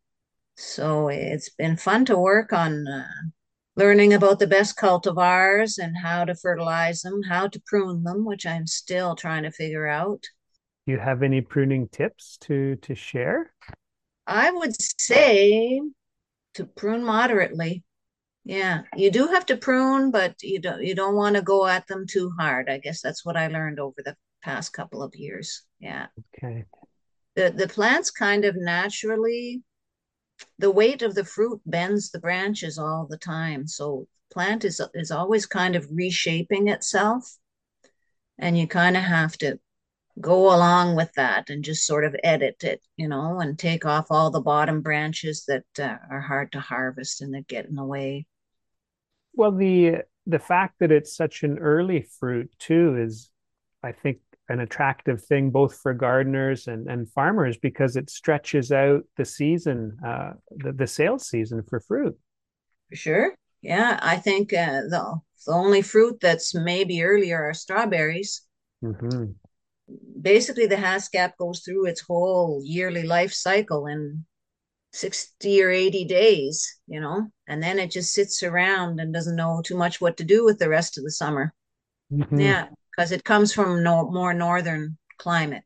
So 0.56 1.08
it's 1.08 1.50
been 1.50 1.76
fun 1.76 2.06
to 2.06 2.18
work 2.18 2.52
on 2.52 2.88
uh, 2.88 3.06
learning 3.76 4.14
about 4.14 4.38
the 4.38 4.46
best 4.46 4.76
cultivars 4.76 5.78
and 5.78 5.96
how 5.96 6.24
to 6.24 6.34
fertilize 6.34 7.02
them, 7.02 7.22
how 7.22 7.46
to 7.46 7.62
prune 7.66 8.02
them, 8.02 8.24
which 8.24 8.46
I'm 8.46 8.66
still 8.66 9.14
trying 9.14 9.42
to 9.44 9.50
figure 9.50 9.86
out. 9.86 10.22
Do 10.86 10.92
you 10.92 10.98
have 10.98 11.22
any 11.22 11.40
pruning 11.40 11.88
tips 11.88 12.38
to 12.42 12.76
to 12.76 12.94
share? 12.94 13.52
I 14.26 14.50
would 14.50 14.74
say 15.00 15.80
to 16.54 16.64
prune 16.64 17.04
moderately. 17.04 17.84
Yeah, 18.44 18.82
you 18.96 19.10
do 19.10 19.26
have 19.26 19.44
to 19.46 19.56
prune, 19.56 20.10
but 20.10 20.40
you 20.42 20.60
don't 20.60 20.82
you 20.82 20.94
don't 20.94 21.16
want 21.16 21.36
to 21.36 21.42
go 21.42 21.66
at 21.66 21.86
them 21.88 22.06
too 22.06 22.32
hard. 22.38 22.70
I 22.70 22.78
guess 22.78 23.02
that's 23.02 23.24
what 23.24 23.36
I 23.36 23.48
learned 23.48 23.80
over 23.80 24.02
the 24.04 24.16
past 24.42 24.72
couple 24.72 25.02
of 25.02 25.14
years. 25.16 25.62
Yeah. 25.80 26.06
Okay. 26.34 26.64
The 27.34 27.50
the 27.50 27.68
plants 27.68 28.10
kind 28.10 28.44
of 28.44 28.56
naturally 28.56 29.62
the 30.58 30.70
weight 30.70 31.02
of 31.02 31.14
the 31.14 31.24
fruit 31.24 31.60
bends 31.66 32.10
the 32.10 32.18
branches 32.18 32.78
all 32.78 33.06
the 33.08 33.18
time. 33.18 33.66
So 33.66 34.06
plant 34.32 34.64
is 34.64 34.80
is 34.94 35.10
always 35.10 35.46
kind 35.46 35.76
of 35.76 35.86
reshaping 35.90 36.68
itself. 36.68 37.36
And 38.38 38.58
you 38.58 38.66
kind 38.66 38.96
of 38.96 39.02
have 39.02 39.36
to 39.38 39.58
go 40.20 40.54
along 40.54 40.96
with 40.96 41.12
that 41.14 41.50
and 41.50 41.64
just 41.64 41.86
sort 41.86 42.04
of 42.04 42.16
edit 42.24 42.64
it, 42.64 42.80
you 42.96 43.08
know, 43.08 43.40
and 43.40 43.58
take 43.58 43.84
off 43.84 44.06
all 44.10 44.30
the 44.30 44.40
bottom 44.40 44.80
branches 44.80 45.44
that 45.46 45.64
uh, 45.78 45.96
are 46.10 46.20
hard 46.20 46.52
to 46.52 46.60
harvest 46.60 47.20
and 47.20 47.34
that 47.34 47.46
get 47.46 47.66
in 47.66 47.74
the 47.74 47.84
way. 47.84 48.26
Well, 49.34 49.52
the 49.52 50.02
the 50.26 50.38
fact 50.38 50.76
that 50.80 50.90
it's 50.90 51.14
such 51.14 51.42
an 51.42 51.58
early 51.58 52.02
fruit 52.18 52.50
too 52.58 52.96
is, 52.98 53.30
I 53.82 53.92
think, 53.92 54.18
an 54.48 54.60
attractive 54.60 55.24
thing 55.24 55.50
both 55.50 55.78
for 55.78 55.92
gardeners 55.92 56.68
and, 56.68 56.88
and 56.88 57.10
farmers 57.10 57.56
because 57.56 57.96
it 57.96 58.10
stretches 58.10 58.70
out 58.72 59.02
the 59.16 59.24
season, 59.24 59.96
uh, 60.06 60.32
the, 60.50 60.72
the 60.72 60.86
sales 60.86 61.28
season 61.28 61.62
for 61.68 61.80
fruit. 61.80 62.16
For 62.90 62.96
sure. 62.96 63.34
Yeah, 63.62 63.98
I 64.00 64.16
think 64.16 64.52
uh, 64.52 64.82
the, 64.82 65.20
the 65.46 65.52
only 65.52 65.82
fruit 65.82 66.20
that's 66.20 66.54
maybe 66.54 67.02
earlier 67.02 67.42
are 67.42 67.54
strawberries. 67.54 68.42
Mm-hmm. 68.84 69.32
Basically, 70.20 70.66
the 70.66 70.76
Haskap 70.76 71.32
goes 71.38 71.60
through 71.60 71.86
its 71.86 72.00
whole 72.00 72.62
yearly 72.64 73.02
life 73.02 73.32
cycle 73.32 73.86
in 73.86 74.24
60 74.92 75.62
or 75.62 75.70
80 75.70 76.04
days, 76.04 76.80
you 76.86 77.00
know, 77.00 77.28
and 77.46 77.62
then 77.62 77.78
it 77.78 77.90
just 77.90 78.12
sits 78.12 78.42
around 78.42 78.98
and 79.00 79.12
doesn't 79.12 79.36
know 79.36 79.62
too 79.64 79.76
much 79.76 80.00
what 80.00 80.16
to 80.16 80.24
do 80.24 80.44
with 80.44 80.58
the 80.58 80.68
rest 80.68 80.96
of 80.96 81.04
the 81.04 81.10
summer. 81.10 81.52
Mm-hmm. 82.12 82.40
Yeah, 82.40 82.68
because 82.96 83.12
it 83.12 83.24
comes 83.24 83.52
from 83.52 83.82
no 83.82 84.10
more 84.10 84.32
northern 84.32 84.96
climate. 85.18 85.62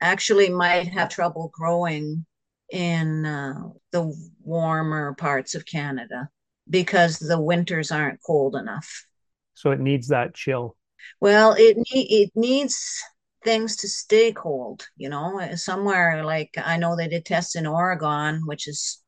Actually, 0.00 0.50
might 0.50 0.88
have 0.88 1.08
trouble 1.08 1.50
growing 1.54 2.26
in 2.70 3.24
uh, 3.24 3.54
the 3.92 4.14
warmer 4.42 5.14
parts 5.14 5.54
of 5.54 5.64
Canada 5.64 6.28
because 6.68 7.18
the 7.18 7.40
winters 7.40 7.90
aren't 7.90 8.22
cold 8.26 8.56
enough. 8.56 9.06
So 9.54 9.70
it 9.70 9.80
needs 9.80 10.08
that 10.08 10.34
chill. 10.34 10.76
Well, 11.20 11.54
it 11.56 11.76
ne- 11.76 12.22
it 12.22 12.30
needs 12.34 13.02
things 13.44 13.76
to 13.76 13.88
stay 13.88 14.32
cold. 14.32 14.86
You 14.96 15.08
know, 15.08 15.54
somewhere 15.54 16.24
like 16.24 16.50
I 16.56 16.76
know 16.76 16.96
they 16.96 17.08
did 17.08 17.24
tests 17.24 17.56
in 17.56 17.66
Oregon, 17.66 18.42
which 18.44 18.68
is 18.68 19.02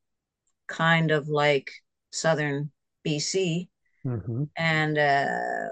kind 0.68 1.10
of 1.10 1.28
like 1.28 1.70
southern 2.10 2.70
BC, 3.06 3.68
mm-hmm. 4.06 4.44
and 4.56 4.98
uh, 4.98 5.68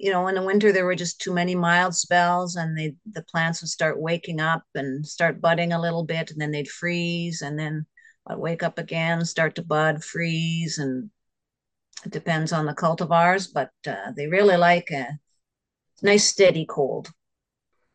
you 0.00 0.10
know 0.10 0.26
in 0.28 0.34
the 0.34 0.42
winter 0.42 0.72
there 0.72 0.86
were 0.86 0.94
just 0.94 1.20
too 1.20 1.32
many 1.32 1.54
mild 1.54 1.94
spells 1.94 2.56
and 2.56 2.76
they 2.76 2.94
the 3.12 3.22
plants 3.24 3.60
would 3.60 3.68
start 3.68 4.00
waking 4.00 4.40
up 4.40 4.64
and 4.74 5.06
start 5.06 5.42
budding 5.42 5.72
a 5.72 5.80
little 5.80 6.04
bit 6.04 6.30
and 6.30 6.40
then 6.40 6.50
they'd 6.50 6.68
freeze 6.68 7.42
and 7.42 7.58
then 7.58 7.84
I'd 8.26 8.38
wake 8.38 8.62
up 8.62 8.78
again 8.78 9.24
start 9.26 9.54
to 9.56 9.62
bud 9.62 10.02
freeze 10.02 10.78
and 10.78 11.10
it 12.04 12.12
depends 12.12 12.50
on 12.52 12.64
the 12.64 12.74
cultivars 12.74 13.48
but 13.52 13.70
uh, 13.86 14.12
they 14.16 14.26
really 14.26 14.56
like 14.56 14.90
a 14.90 15.18
nice 16.02 16.24
steady 16.24 16.64
cold 16.64 17.10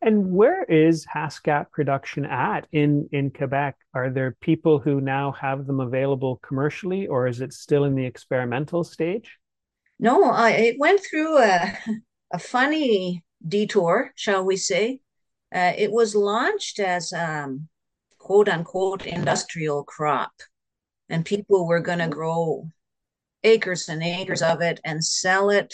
and 0.02 0.32
where 0.32 0.64
is 0.66 1.08
Haskap 1.08 1.72
production 1.72 2.26
at 2.26 2.68
in 2.72 3.10
in 3.12 3.32
Quebec? 3.32 3.76
Are 3.96 4.12
there 4.12 4.38
people 4.40 4.78
who 4.78 5.02
now 5.02 5.32
have 5.32 5.66
them 5.66 5.80
available 5.80 6.40
commercially, 6.44 7.08
or 7.08 7.26
is 7.26 7.42
it 7.42 7.54
still 7.54 7.86
in 7.86 7.96
the 7.96 8.06
experimental 8.06 8.84
stage? 8.84 9.40
No, 10.00 10.24
I, 10.24 10.52
it 10.52 10.80
went 10.80 11.02
through 11.02 11.38
a, 11.38 11.78
a 12.34 12.40
funny 12.40 13.24
detour, 13.48 14.12
shall 14.16 14.44
we 14.46 14.58
say. 14.58 15.00
Uh, 15.54 15.74
it 15.78 15.92
was 15.92 16.16
launched 16.16 16.80
as 16.80 17.14
um, 17.14 17.68
quote 18.20 18.50
unquote 18.50 19.06
industrial 19.06 19.84
crop, 19.84 20.34
and 21.10 21.26
people 21.26 21.68
were 21.68 21.80
going 21.80 22.00
to 22.00 22.08
grow 22.08 22.70
acres 23.44 23.88
and 23.88 24.04
acres 24.04 24.42
of 24.42 24.62
it 24.62 24.82
and 24.84 25.06
sell 25.06 25.50
it 25.50 25.74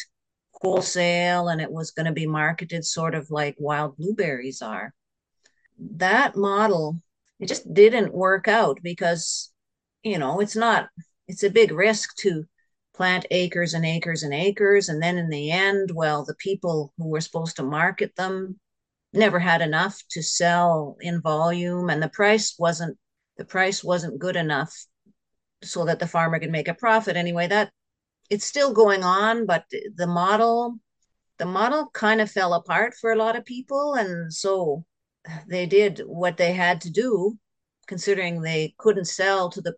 wholesale, 0.53 1.47
and 1.47 1.59
it 1.59 1.71
was 1.71 1.91
going 1.91 2.05
to 2.05 2.11
be 2.11 2.27
marketed 2.27 2.85
sort 2.85 3.15
of 3.15 3.31
like 3.31 3.55
wild 3.57 3.97
blueberries 3.97 4.61
are. 4.61 4.93
That 5.79 6.35
model, 6.35 7.01
it 7.39 7.47
just 7.47 7.73
didn't 7.73 8.13
work 8.13 8.47
out 8.47 8.79
because, 8.83 9.51
you 10.03 10.19
know, 10.19 10.39
it's 10.39 10.55
not, 10.55 10.89
it's 11.27 11.43
a 11.43 11.49
big 11.49 11.71
risk 11.71 12.15
to 12.17 12.45
plant 12.93 13.25
acres 13.31 13.73
and 13.73 13.85
acres 13.85 14.23
and 14.23 14.33
acres. 14.33 14.89
And 14.89 15.01
then 15.01 15.17
in 15.17 15.29
the 15.29 15.51
end, 15.51 15.91
well, 15.93 16.25
the 16.25 16.35
people 16.35 16.93
who 16.97 17.07
were 17.07 17.21
supposed 17.21 17.55
to 17.57 17.63
market 17.63 18.15
them 18.15 18.59
never 19.13 19.39
had 19.39 19.61
enough 19.61 20.01
to 20.11 20.23
sell 20.23 20.97
in 21.01 21.21
volume 21.21 21.89
and 21.89 22.01
the 22.01 22.09
price 22.09 22.55
wasn't 22.57 22.97
the 23.37 23.45
price 23.45 23.83
wasn't 23.83 24.19
good 24.19 24.35
enough 24.35 24.73
so 25.63 25.85
that 25.85 25.99
the 25.99 26.07
farmer 26.07 26.39
could 26.39 26.51
make 26.51 26.67
a 26.67 26.73
profit 26.73 27.17
anyway 27.17 27.47
that 27.47 27.71
it's 28.29 28.45
still 28.45 28.73
going 28.73 29.03
on 29.03 29.45
but 29.45 29.65
the 29.95 30.07
model 30.07 30.77
the 31.39 31.45
model 31.45 31.89
kind 31.93 32.21
of 32.21 32.31
fell 32.31 32.53
apart 32.53 32.93
for 32.93 33.11
a 33.11 33.17
lot 33.17 33.35
of 33.35 33.43
people 33.45 33.95
and 33.95 34.33
so 34.33 34.85
they 35.47 35.65
did 35.65 36.01
what 36.05 36.37
they 36.37 36.53
had 36.53 36.79
to 36.81 36.89
do 36.89 37.37
considering 37.87 38.41
they 38.41 38.73
couldn't 38.77 39.05
sell 39.05 39.49
to 39.49 39.61
the 39.61 39.75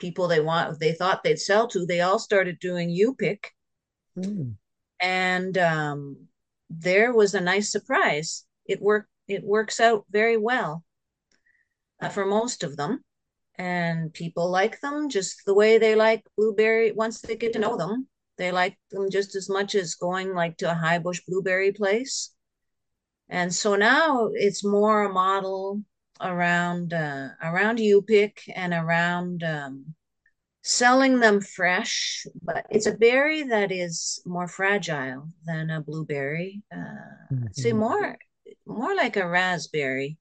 people 0.00 0.26
they 0.26 0.40
want 0.40 0.80
they 0.80 0.92
thought 0.92 1.22
they'd 1.22 1.38
sell 1.38 1.68
to 1.68 1.86
they 1.86 2.00
all 2.00 2.18
started 2.18 2.58
doing 2.58 2.90
u 2.90 3.14
pick 3.14 3.52
mm. 4.18 4.54
and 5.00 5.58
um, 5.58 6.16
there 6.70 7.12
was 7.12 7.34
a 7.34 7.40
nice 7.40 7.70
surprise. 7.70 8.44
It 8.64 8.80
worked 8.80 9.08
it 9.28 9.44
works 9.44 9.80
out 9.80 10.04
very 10.10 10.36
well 10.36 10.84
uh, 12.00 12.08
for 12.08 12.24
most 12.24 12.62
of 12.62 12.76
them. 12.76 13.04
And 13.56 14.12
people 14.14 14.50
like 14.50 14.80
them 14.80 15.10
just 15.10 15.42
the 15.44 15.54
way 15.54 15.76
they 15.76 15.94
like 15.94 16.24
blueberry 16.36 16.92
once 16.92 17.20
they 17.20 17.36
get 17.36 17.52
to 17.52 17.58
know 17.58 17.76
them 17.76 18.08
they 18.38 18.52
like 18.52 18.78
them 18.90 19.10
just 19.10 19.36
as 19.36 19.50
much 19.50 19.74
as 19.74 19.96
going 19.96 20.34
like 20.34 20.56
to 20.56 20.70
a 20.70 20.74
high 20.74 20.98
bush 20.98 21.20
blueberry 21.28 21.72
place. 21.72 22.30
And 23.28 23.54
so 23.54 23.76
now 23.76 24.30
it's 24.32 24.64
more 24.64 25.04
a 25.04 25.12
model 25.12 25.82
around 26.20 26.92
uh, 26.92 27.28
around 27.42 27.80
U-pick 27.80 28.42
and 28.54 28.72
around 28.72 29.42
um, 29.42 29.94
selling 30.62 31.20
them 31.20 31.40
fresh. 31.40 32.26
But 32.42 32.66
it's 32.70 32.86
a 32.86 32.96
berry 32.96 33.44
that 33.44 33.72
is 33.72 34.22
more 34.26 34.48
fragile 34.48 35.28
than 35.44 35.70
a 35.70 35.80
blueberry. 35.80 36.62
Uh, 36.72 37.32
mm-hmm. 37.32 37.46
Say 37.52 37.72
more 37.72 38.16
more 38.66 38.94
like 38.94 39.16
a 39.16 39.28
raspberry. 39.28 40.18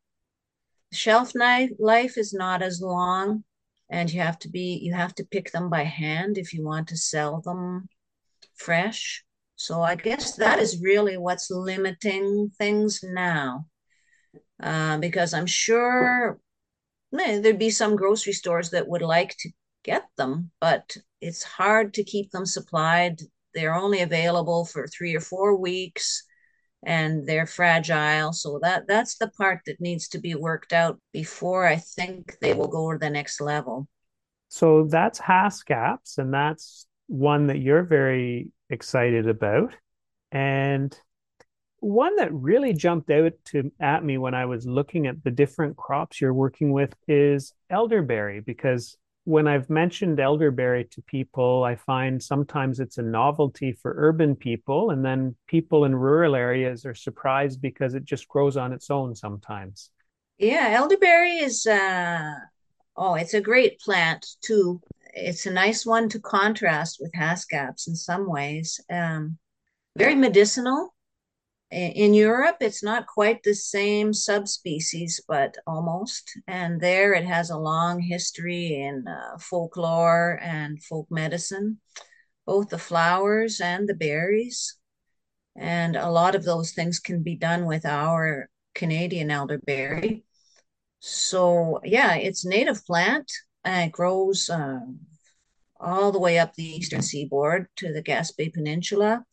Shelf 0.91 1.35
life 1.35 1.71
life 1.79 2.17
is 2.17 2.33
not 2.33 2.61
as 2.61 2.81
long, 2.81 3.43
and 3.89 4.11
you 4.11 4.21
have 4.21 4.39
to 4.39 4.49
be 4.49 4.79
you 4.81 4.93
have 4.93 5.13
to 5.15 5.25
pick 5.25 5.51
them 5.51 5.69
by 5.69 5.83
hand 5.83 6.37
if 6.37 6.53
you 6.53 6.63
want 6.63 6.87
to 6.89 6.97
sell 6.97 7.41
them 7.41 7.87
fresh. 8.55 9.23
So 9.55 9.81
I 9.81 9.95
guess 9.95 10.35
that 10.37 10.59
is 10.59 10.81
really 10.81 11.17
what's 11.17 11.51
limiting 11.51 12.49
things 12.57 13.01
now 13.03 13.65
uh, 14.61 14.97
because 14.97 15.33
I'm 15.33 15.45
sure 15.45 16.39
there'd 17.11 17.59
be 17.59 17.69
some 17.69 17.95
grocery 17.95 18.33
stores 18.33 18.69
that 18.71 18.87
would 18.87 19.01
like 19.01 19.35
to 19.39 19.49
get 19.83 20.05
them, 20.17 20.51
but 20.59 20.97
it's 21.21 21.43
hard 21.43 21.93
to 21.95 22.03
keep 22.03 22.31
them 22.31 22.45
supplied. 22.45 23.21
They're 23.53 23.75
only 23.75 24.01
available 24.01 24.65
for 24.65 24.87
three 24.87 25.15
or 25.15 25.21
four 25.21 25.55
weeks 25.55 26.23
and 26.85 27.27
they're 27.27 27.45
fragile. 27.45 28.31
So 28.33 28.59
that 28.61 28.87
that's 28.87 29.17
the 29.17 29.29
part 29.29 29.61
that 29.65 29.81
needs 29.81 30.07
to 30.09 30.19
be 30.19 30.35
worked 30.35 30.73
out 30.73 30.99
before 31.11 31.65
I 31.65 31.75
think 31.75 32.37
they 32.41 32.53
will 32.53 32.67
go 32.67 32.91
to 32.91 32.97
the 32.97 33.09
next 33.09 33.41
level. 33.41 33.87
So 34.47 34.87
that's 34.89 35.19
Haskaps, 35.19 36.17
and 36.17 36.33
that's 36.33 36.87
one 37.07 37.47
that 37.47 37.59
you're 37.59 37.83
very 37.83 38.51
excited 38.69 39.27
about. 39.27 39.73
And 40.31 40.97
one 41.81 42.15
that 42.17 42.33
really 42.33 42.73
jumped 42.73 43.09
out 43.09 43.33
to 43.45 43.71
at 43.79 44.03
me 44.03 44.17
when 44.17 44.33
I 44.33 44.45
was 44.45 44.65
looking 44.65 45.07
at 45.07 45.23
the 45.23 45.31
different 45.31 45.77
crops 45.77 46.19
you're 46.19 46.33
working 46.33 46.71
with 46.71 46.95
is 47.07 47.53
elderberry 47.69 48.39
because 48.41 48.97
when 49.25 49.47
I've 49.47 49.69
mentioned 49.69 50.19
elderberry 50.19 50.85
to 50.85 51.01
people, 51.03 51.63
I 51.63 51.75
find 51.75 52.21
sometimes 52.21 52.79
it's 52.79 52.97
a 52.97 53.03
novelty 53.03 53.73
for 53.73 53.93
urban 53.95 54.35
people, 54.35 54.89
and 54.89 55.05
then 55.05 55.35
people 55.45 55.85
in 55.85 55.95
rural 55.95 56.35
areas 56.35 56.83
are 56.85 56.95
surprised 56.95 57.61
because 57.61 57.93
it 57.93 58.05
just 58.05 58.27
grows 58.27 58.57
on 58.57 58.73
its 58.73 58.89
own 58.89 59.15
sometimes. 59.15 59.91
Yeah, 60.39 60.69
elderberry 60.71 61.37
is 61.37 61.67
uh 61.67 62.33
oh, 62.97 63.15
it's 63.15 63.35
a 63.35 63.41
great 63.41 63.79
plant 63.79 64.25
too. 64.41 64.81
It's 65.13 65.45
a 65.45 65.51
nice 65.51 65.85
one 65.85 66.09
to 66.09 66.19
contrast 66.19 66.97
with 66.99 67.13
haskaps 67.13 67.87
in 67.87 67.95
some 67.95 68.27
ways. 68.27 68.79
Um, 68.89 69.37
very 69.95 70.15
medicinal 70.15 70.93
in 71.71 72.15
Europe, 72.15 72.57
it's 72.61 72.81
not 72.81 73.05
quite 73.05 73.43
the 73.43 73.53
same 73.53 74.13
subspecies, 74.13 75.21
but 75.27 75.55
almost. 75.67 76.31
And 76.47 76.81
there 76.81 77.13
it 77.13 77.25
has 77.25 77.51
a 77.51 77.57
long 77.57 78.01
history 78.01 78.81
in 78.81 79.07
uh, 79.07 79.37
folklore 79.37 80.39
and 80.41 80.83
folk 80.83 81.07
medicine, 81.11 81.79
both 82.45 82.69
the 82.69 82.79
flowers 82.79 83.61
and 83.61 83.87
the 83.87 83.93
berries. 83.93 84.77
And 85.55 85.95
a 85.95 86.09
lot 86.09 86.35
of 86.35 86.43
those 86.43 86.71
things 86.71 86.99
can 86.99 87.21
be 87.21 87.35
done 87.35 87.65
with 87.65 87.85
our 87.85 88.49
Canadian 88.73 89.29
elderberry. 89.29 90.23
So, 91.01 91.81
yeah, 91.83 92.15
it's 92.15 92.45
native 92.45 92.83
plant 92.85 93.31
and 93.63 93.89
it 93.89 93.91
grows 93.91 94.49
uh, 94.49 94.79
all 95.79 96.11
the 96.11 96.19
way 96.19 96.39
up 96.39 96.55
the 96.55 96.63
eastern 96.63 97.03
seaboard 97.03 97.67
to 97.77 97.93
the 97.93 98.01
Gaspé 98.01 98.51
Peninsula 98.51 99.23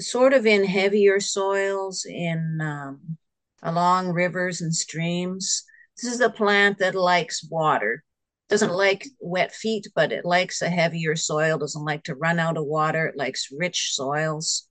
sort 0.00 0.32
of 0.32 0.46
in 0.46 0.64
heavier 0.64 1.20
soils, 1.20 2.04
in 2.04 2.60
um, 2.60 3.18
along 3.62 4.10
rivers 4.10 4.60
and 4.60 4.74
streams. 4.74 5.64
This 5.96 6.12
is 6.12 6.20
a 6.20 6.30
plant 6.30 6.78
that 6.78 6.94
likes 6.94 7.48
water. 7.48 8.04
Doesn't 8.48 8.72
like 8.72 9.06
wet 9.20 9.54
feet, 9.54 9.88
but 9.94 10.12
it 10.12 10.24
likes 10.24 10.62
a 10.62 10.68
heavier 10.68 11.16
soil. 11.16 11.58
Doesn't 11.58 11.84
like 11.84 12.04
to 12.04 12.14
run 12.14 12.38
out 12.38 12.56
of 12.56 12.64
water. 12.64 13.06
It 13.06 13.16
likes 13.16 13.48
rich 13.52 13.90
soils. 13.92 14.68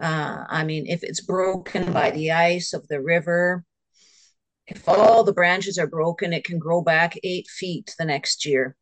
Uh, 0.00 0.44
I 0.48 0.64
mean, 0.64 0.86
if 0.86 1.02
it's 1.02 1.20
broken 1.20 1.92
by 1.92 2.10
the 2.10 2.30
ice 2.30 2.72
of 2.72 2.86
the 2.88 3.00
river, 3.00 3.64
if 4.66 4.88
all 4.88 5.24
the 5.24 5.32
branches 5.32 5.78
are 5.78 5.86
broken, 5.86 6.32
it 6.32 6.44
can 6.44 6.58
grow 6.58 6.80
back 6.80 7.18
eight 7.24 7.48
feet 7.48 7.94
the 7.98 8.04
next 8.04 8.46
year 8.46 8.76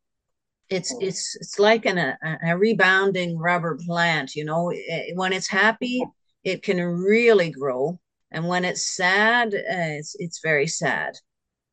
it's 0.69 0.93
it's 0.99 1.35
it's 1.35 1.59
like 1.59 1.85
an, 1.85 1.97
a, 1.97 2.17
a 2.43 2.57
rebounding 2.57 3.37
rubber 3.37 3.77
plant 3.85 4.35
you 4.35 4.45
know 4.45 4.71
when 5.15 5.33
it's 5.33 5.49
happy 5.49 6.03
it 6.43 6.63
can 6.63 6.79
really 6.79 7.49
grow 7.49 7.99
and 8.31 8.47
when 8.47 8.65
it's 8.65 8.95
sad 8.95 9.53
uh, 9.53 9.97
it's 9.97 10.15
it's 10.19 10.39
very 10.43 10.67
sad. 10.67 11.15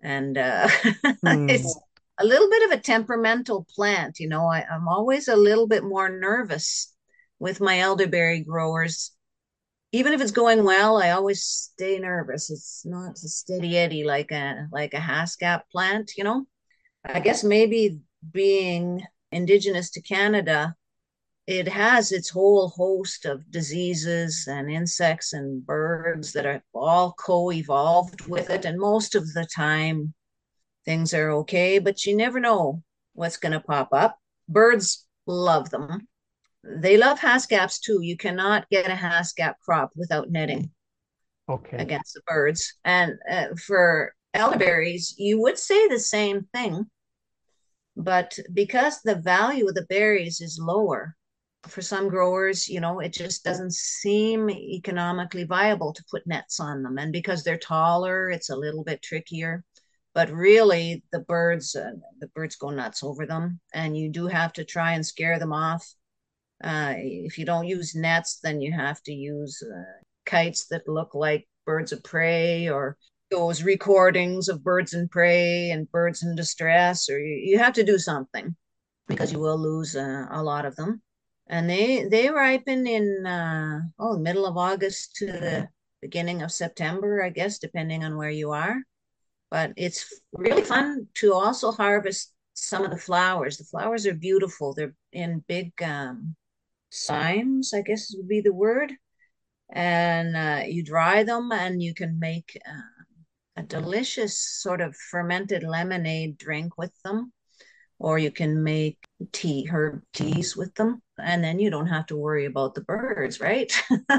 And 0.03 0.39
uh, 0.39 0.69
mm. 1.25 1.51
it's 1.51 1.79
a 2.19 2.25
little 2.25 2.49
bit 2.49 2.71
of 2.71 2.79
a 2.79 2.83
temperamental 2.83 3.67
plant 3.75 4.19
you 4.19 4.29
know 4.29 4.47
I, 4.47 4.65
i'm 4.71 4.89
always 4.89 5.29
a 5.29 5.37
little 5.37 5.67
bit 5.67 5.85
more 5.85 6.09
nervous 6.09 6.95
with 7.39 7.61
my 7.61 7.81
elderberry 7.81 8.41
growers. 8.41 9.13
Even 9.93 10.13
if 10.13 10.21
it's 10.21 10.31
going 10.31 10.65
well 10.65 10.97
i 10.97 11.11
always 11.11 11.43
stay 11.43 11.99
nervous. 11.99 12.51
It's 12.51 12.85
not 12.85 13.13
a 13.13 13.29
steady 13.29 13.77
eddy 13.77 14.05
like 14.05 14.33
a 14.33 14.67
like 14.73 14.95
a 14.95 14.99
haskap 14.99 15.63
plant 15.71 16.13
you 16.17 16.25
know? 16.25 16.47
I 17.05 17.21
guess 17.21 17.45
maybe 17.45 18.01
being 18.33 19.03
indigenous 19.33 19.91
to 19.91 20.03
Canada, 20.03 20.75
it 21.47 21.69
has 21.69 22.11
its 22.11 22.29
whole 22.29 22.69
host 22.71 23.25
of 23.25 23.51
diseases 23.51 24.49
and 24.51 24.71
insects 24.71 25.33
and 25.33 25.65
birds 25.65 26.33
that 26.33 26.47
are 26.47 26.63
all 26.75 27.13
co-evolved 27.13 28.27
with 28.27 28.51
it. 28.51 28.65
And 28.65 28.79
most 28.79 29.15
of 29.15 29.33
the 29.33 29.47
time 29.47 30.13
things 30.85 31.13
are 31.13 31.33
okay 31.33 31.81
but 31.81 32.05
you 32.05 32.17
never 32.17 32.39
know 32.39 32.83
what's 33.15 33.37
going 33.37 33.53
to 33.53 33.61
pop 33.61 33.89
up. 33.93 34.19
Birds 34.49 35.07
love 35.27 35.71
them. 35.71 36.09
They 36.65 36.97
love 36.97 37.21
haskaps 37.21 37.79
too. 37.81 38.01
You 38.03 38.17
cannot 38.17 38.69
get 38.71 38.91
a 38.91 38.95
haskap 38.95 39.55
crop 39.65 39.93
without 39.95 40.31
netting 40.31 40.71
okay. 41.49 41.77
against 41.77 42.15
the 42.15 42.23
birds. 42.27 42.75
And 42.85 43.15
uh, 43.31 43.47
for 43.57 44.15
elderberries 44.35 45.15
you 45.17 45.41
would 45.41 45.59
say 45.59 45.89
the 45.89 45.99
same 45.99 46.47
thing 46.53 46.91
but 47.97 48.39
because 48.53 49.01
the 49.03 49.15
value 49.15 49.69
of 49.69 49.75
the 49.75 49.87
berries 49.87 50.41
is 50.41 50.59
lower, 50.61 51.17
for 51.69 51.83
some 51.83 52.09
growers, 52.09 52.69
you 52.69 52.81
know, 52.81 53.01
it 53.01 53.13
just 53.13 53.45
doesn't 53.45 53.75
seem 53.75 54.49
economically 54.51 55.45
viable 55.45 55.93
to 55.93 56.05
put 56.11 56.27
nets 56.27 56.61
on 56.61 56.83
them. 56.83 56.99
And 56.99 57.13
because 57.13 57.43
they're 57.43 57.59
taller, 57.59 58.31
it's 58.31 58.51
a 58.51 58.57
little 58.57 58.85
bit 58.85 59.03
trickier. 59.03 59.65
But 60.15 60.31
really, 60.31 61.03
the 61.13 61.21
birds, 61.21 61.75
uh, 61.75 61.93
the 62.21 62.29
birds 62.29 62.57
go 62.57 62.71
nuts 62.71 63.03
over 63.03 63.27
them, 63.27 63.61
and 63.75 63.97
you 63.97 64.09
do 64.09 64.27
have 64.29 64.53
to 64.55 64.65
try 64.65 64.93
and 64.93 65.05
scare 65.05 65.39
them 65.39 65.53
off. 65.53 65.87
Uh, 66.65 66.95
if 66.97 67.39
you 67.39 67.45
don't 67.45 67.67
use 67.67 67.95
nets, 67.95 68.39
then 68.43 68.63
you 68.63 68.73
have 68.73 69.03
to 69.03 69.13
use 69.13 69.63
uh, 69.63 69.83
kites 70.25 70.69
that 70.69 70.89
look 70.89 71.15
like 71.15 71.47
birds 71.67 71.93
of 71.93 72.03
prey 72.03 72.69
or 72.69 72.97
those 73.31 73.63
recordings 73.63 74.49
of 74.49 74.63
birds 74.63 74.95
in 74.95 75.09
prey 75.09 75.71
and 75.71 75.91
birds 75.91 76.23
in 76.23 76.37
distress, 76.37 77.09
or 77.11 77.19
you, 77.19 77.53
you 77.53 77.59
have 77.59 77.73
to 77.75 77.85
do 77.85 77.99
something 77.99 78.55
because 79.09 79.33
you 79.33 79.39
will 79.39 79.59
lose 79.59 79.97
uh, 79.97 80.27
a 80.31 80.43
lot 80.43 80.65
of 80.65 80.77
them. 80.77 81.03
And 81.49 81.71
they 81.71 82.05
they 82.05 82.29
ripen 82.29 82.87
in 82.87 83.25
uh, 83.25 83.81
oh 83.99 84.19
middle 84.19 84.47
of 84.47 84.57
August 84.57 85.15
to 85.17 85.27
the 85.27 85.69
beginning 86.03 86.43
of 86.43 86.51
September, 86.53 87.23
I 87.23 87.31
guess, 87.31 87.59
depending 87.59 88.05
on 88.05 88.17
where 88.17 88.31
you 88.31 88.51
are. 88.51 88.77
But 89.51 89.73
it's 89.77 90.21
really 90.33 90.63
fun 90.63 91.07
to 91.15 91.35
also 91.35 91.71
harvest 91.71 92.33
some 92.55 92.85
of 92.85 92.91
the 92.91 92.97
flowers. 92.97 93.59
The 93.59 93.65
flowers 93.65 94.07
are 94.07 94.15
beautiful. 94.15 94.75
They're 94.75 94.95
in 95.13 95.45
big 95.47 95.73
um, 95.83 96.35
cymes, 96.91 97.73
I 97.73 97.83
guess 97.83 98.13
would 98.17 98.29
be 98.29 98.41
the 98.41 98.53
word. 98.53 98.93
And 99.71 100.37
uh, 100.37 100.63
you 100.67 100.85
dry 100.85 101.23
them, 101.23 101.53
and 101.53 101.83
you 101.83 101.95
can 101.95 102.19
make 102.19 102.59
uh, 102.69 102.96
a 103.57 103.63
delicious 103.63 104.39
sort 104.39 104.81
of 104.81 104.97
fermented 104.97 105.63
lemonade 105.63 106.39
drink 106.39 106.77
with 106.77 106.93
them, 107.03 107.33
or 107.99 108.19
you 108.19 108.31
can 108.31 108.63
make 108.63 108.99
tea, 109.33 109.67
herb 109.71 110.03
teas 110.13 110.57
with 110.57 110.75
them, 110.75 111.03
and 111.19 111.43
then 111.43 111.59
you 111.59 111.71
don't 111.71 111.87
have 111.87 112.07
to 112.07 112.17
worry 112.17 112.45
about 112.45 112.75
the 112.75 112.83
birds, 112.83 113.41
right? 113.41 113.73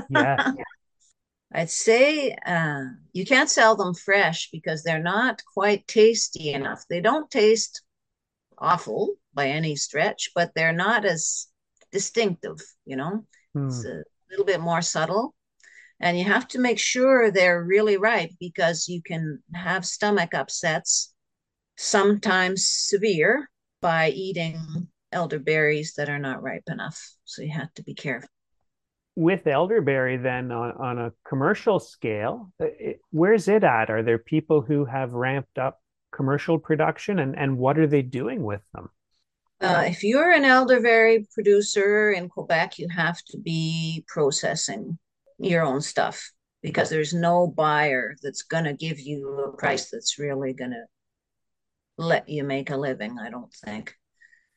Yeah. 0.10 0.54
I'd 1.54 1.70
say 1.70 2.36
uh, 2.46 2.84
you 3.14 3.26
can't 3.26 3.50
sell 3.50 3.78
them 3.78 3.94
fresh 3.94 4.50
because 4.52 4.84
they're 4.84 5.02
not 5.02 5.42
quite 5.54 5.88
tasty 5.88 6.52
enough. 6.52 6.84
They 6.90 7.00
don't 7.00 7.32
taste 7.32 7.84
awful 8.58 9.16
by 9.34 9.48
any 9.48 9.78
stretch, 9.78 10.32
but 10.36 10.52
they're 10.56 10.74
not 10.74 11.06
as 11.06 11.48
distinctive, 11.92 12.60
you 12.86 12.98
know. 12.98 13.26
Hmm. 13.54 13.68
It's 13.68 13.86
a 13.86 14.04
little 14.30 14.46
bit 14.46 14.60
more 14.60 14.82
subtle 14.82 15.36
and 16.00 16.18
you 16.18 16.26
have 16.26 16.48
to 16.50 16.60
make 16.60 16.80
sure 16.80 17.32
they're 17.32 17.64
really 17.64 17.98
ripe 17.98 18.32
because 18.40 18.88
you 18.88 19.02
can 19.02 19.42
have 19.54 19.86
stomach 19.86 20.34
upsets 20.34 21.14
sometimes 21.78 22.68
severe 22.68 23.50
by 23.82 24.10
eating 24.10 24.88
elderberries 25.12 25.94
that 25.96 26.10
are 26.10 26.20
not 26.20 26.42
ripe 26.44 26.64
enough. 26.68 27.00
So 27.26 27.42
you 27.42 27.52
have 27.52 27.74
to 27.76 27.84
be 27.84 27.94
careful. 27.94 28.30
With 29.16 29.48
elderberry 29.48 30.18
then 30.18 30.52
on, 30.52 30.72
on 30.74 31.00
a 31.00 31.14
commercial 31.28 31.80
scale 31.80 32.52
uh, 32.62 32.66
it, 32.66 33.00
where's 33.12 33.48
it 33.48 33.64
at? 33.64 33.90
Are 33.90 34.04
there 34.04 34.20
people 34.20 34.62
who 34.62 34.86
have 34.86 35.14
ramped 35.14 35.58
up 35.58 35.82
commercial 36.12 36.60
production 36.60 37.18
and, 37.20 37.36
and 37.38 37.58
what 37.58 37.80
are 37.80 37.88
they 37.88 38.04
doing 38.04 38.44
with 38.44 38.62
them? 38.74 38.90
Uh, 39.60 39.86
if 39.88 40.04
you're 40.04 40.32
an 40.32 40.46
elderberry 40.46 41.28
producer 41.34 42.12
in 42.12 42.30
quebec 42.30 42.78
you 42.78 42.88
have 42.90 43.20
to 43.24 43.40
be 43.40 44.06
processing 44.08 45.00
your 45.40 45.64
own 45.64 45.82
stuff 45.82 46.32
because 46.62 46.90
there's 46.90 47.14
no 47.14 47.48
buyer 47.48 48.16
that's 48.22 48.44
going 48.44 48.64
to 48.64 48.74
give 48.74 49.00
you 49.00 49.30
a 49.40 49.58
price 49.58 49.90
that's 49.90 50.20
really 50.20 50.54
going 50.54 50.72
to 50.72 50.84
let 51.98 52.28
you 52.30 52.44
make 52.44 52.70
a 52.70 52.78
living, 52.78 53.18
I 53.20 53.30
don't 53.30 53.54
think. 53.66 53.94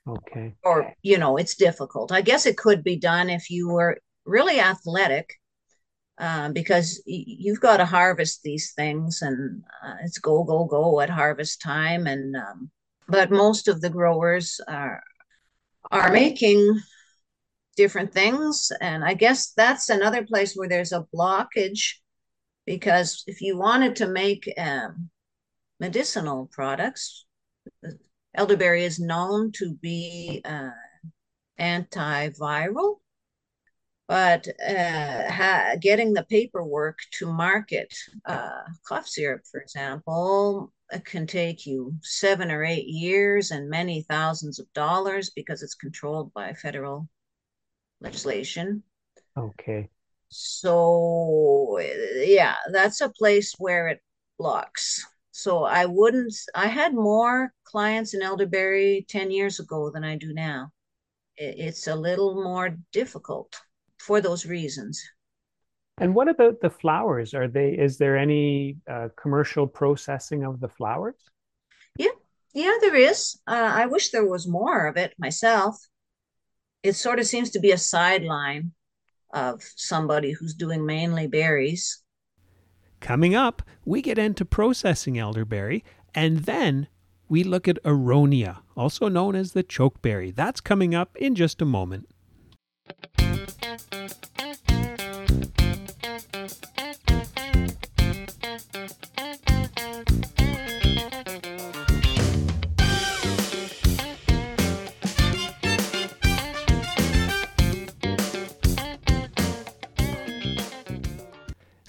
Okay. 0.09 0.55
Or, 0.65 0.95
you 1.03 1.19
know, 1.19 1.37
it's 1.37 1.55
difficult. 1.55 2.13
I 2.13 2.23
guess 2.23 2.47
it 2.47 2.57
could 2.57 2.83
be 2.83 2.97
done 2.97 3.31
if 3.31 3.51
you 3.51 3.69
were 3.69 3.99
really 4.25 4.61
athletic 4.61 5.35
uh, 6.19 6.51
because 6.51 7.03
you've 7.07 7.61
got 7.61 7.79
to 7.79 7.85
harvest 7.85 8.43
these 8.43 8.73
things 8.73 9.23
and 9.23 9.63
uh, 9.85 9.95
it's 10.03 10.19
go, 10.19 10.45
go, 10.45 10.65
go 10.65 11.01
at 11.01 11.11
harvest 11.11 11.61
time. 11.61 12.07
And, 12.07 12.35
um, 12.37 12.71
but 13.09 13.31
most 13.31 13.69
of 13.69 13.81
the 13.81 13.91
growers 13.91 14.61
are, 14.69 15.03
are 15.91 16.13
making 16.13 16.81
different 17.83 18.13
things. 18.13 18.71
And 18.81 19.03
I 19.05 19.15
guess 19.15 19.53
that's 19.57 19.89
another 19.89 20.23
place 20.27 20.53
where 20.55 20.69
there's 20.69 20.93
a 20.93 21.07
blockage 21.15 21.85
because 22.67 23.25
if 23.27 23.41
you 23.41 23.57
wanted 23.57 23.97
to 23.97 24.07
make 24.07 24.45
um, 24.59 25.09
medicinal 25.81 26.49
products, 26.53 27.25
elderberry 28.35 28.85
is 28.85 28.99
known 29.01 29.53
to 29.53 29.75
be 29.81 30.43
uh, 30.45 30.77
antiviral. 31.59 32.97
but 34.09 34.47
uh, 34.69 35.31
ha- 35.31 35.77
getting 35.81 36.13
the 36.13 36.25
paperwork 36.25 36.99
to 37.13 37.27
market 37.33 37.95
uh, 38.27 38.63
cough 38.87 39.07
syrup, 39.07 39.43
for 39.51 39.61
example, 39.61 40.73
can 41.05 41.27
take 41.27 41.65
you 41.67 41.95
seven 42.03 42.51
or 42.51 42.65
eight 42.65 42.89
years 42.89 43.53
and 43.53 43.71
many 43.71 44.03
thousands 44.03 44.59
of 44.59 44.67
dollars 44.75 45.31
because 45.31 45.63
it's 45.63 45.77
controlled 45.77 46.33
by 46.35 46.53
federal 46.53 47.09
legislation. 48.01 48.83
Okay. 49.37 49.89
So, 50.29 51.79
yeah, 52.17 52.57
that's 52.73 53.01
a 53.01 53.09
place 53.11 53.55
where 53.59 53.89
it 53.89 54.01
blocks. 54.39 55.05
So, 55.33 55.65
I 55.65 55.87
wouldn't, 55.87 56.35
I 56.55 56.67
had 56.67 56.95
more 56.95 57.53
clients 57.65 58.15
in 58.15 58.23
elderberry 58.23 59.07
10 59.09 59.31
years 59.31 59.61
ago 59.61 59.91
than 59.91 60.05
I 60.05 60.17
do 60.17 60.33
now. 60.33 60.71
It's 61.37 61.87
a 61.87 61.97
little 61.97 62.43
more 62.43 62.77
difficult 62.93 63.61
for 63.99 64.21
those 64.21 64.45
reasons. 64.45 65.03
And 66.01 66.15
what 66.15 66.29
about 66.29 66.61
the 66.61 66.71
flowers? 66.71 67.35
Are 67.35 67.47
they? 67.47 67.71
Is 67.73 67.99
there 67.99 68.17
any 68.17 68.77
uh, 68.91 69.09
commercial 69.17 69.67
processing 69.67 70.45
of 70.45 70.59
the 70.59 70.69
flowers? 70.69 71.17
Yeah, 71.99 72.17
yeah, 72.55 72.77
there 72.81 72.97
is. 72.97 73.39
Uh, 73.47 73.71
I 73.75 73.87
wish 73.87 74.11
there 74.11 74.27
was 74.27 74.49
more 74.49 74.87
of 74.87 74.97
it 74.97 75.15
myself. 75.19 75.77
It 76.83 76.95
sort 76.95 77.19
of 77.19 77.27
seems 77.27 77.51
to 77.51 77.61
be 77.61 77.73
a 77.73 77.79
sideline 77.79 78.73
of 79.33 79.63
somebody 79.77 80.33
who's 80.33 80.55
doing 80.55 80.87
mainly 80.87 81.27
berries. 81.27 82.03
Coming 83.01 83.35
up, 83.35 83.63
we 83.85 84.03
get 84.03 84.19
into 84.19 84.45
processing 84.45 85.19
elderberry, 85.19 85.85
and 86.15 86.41
then 86.41 86.89
we 87.29 87.45
look 87.45 87.69
at 87.69 87.83
aronia, 87.85 88.59
also 88.77 89.09
known 89.09 89.37
as 89.37 89.53
the 89.53 89.63
chokeberry. 89.63 90.35
That's 90.35 90.61
coming 90.61 90.95
up 90.95 91.17
in 91.17 91.35
just 91.35 91.63
a 91.63 91.67
moment. 91.67 92.09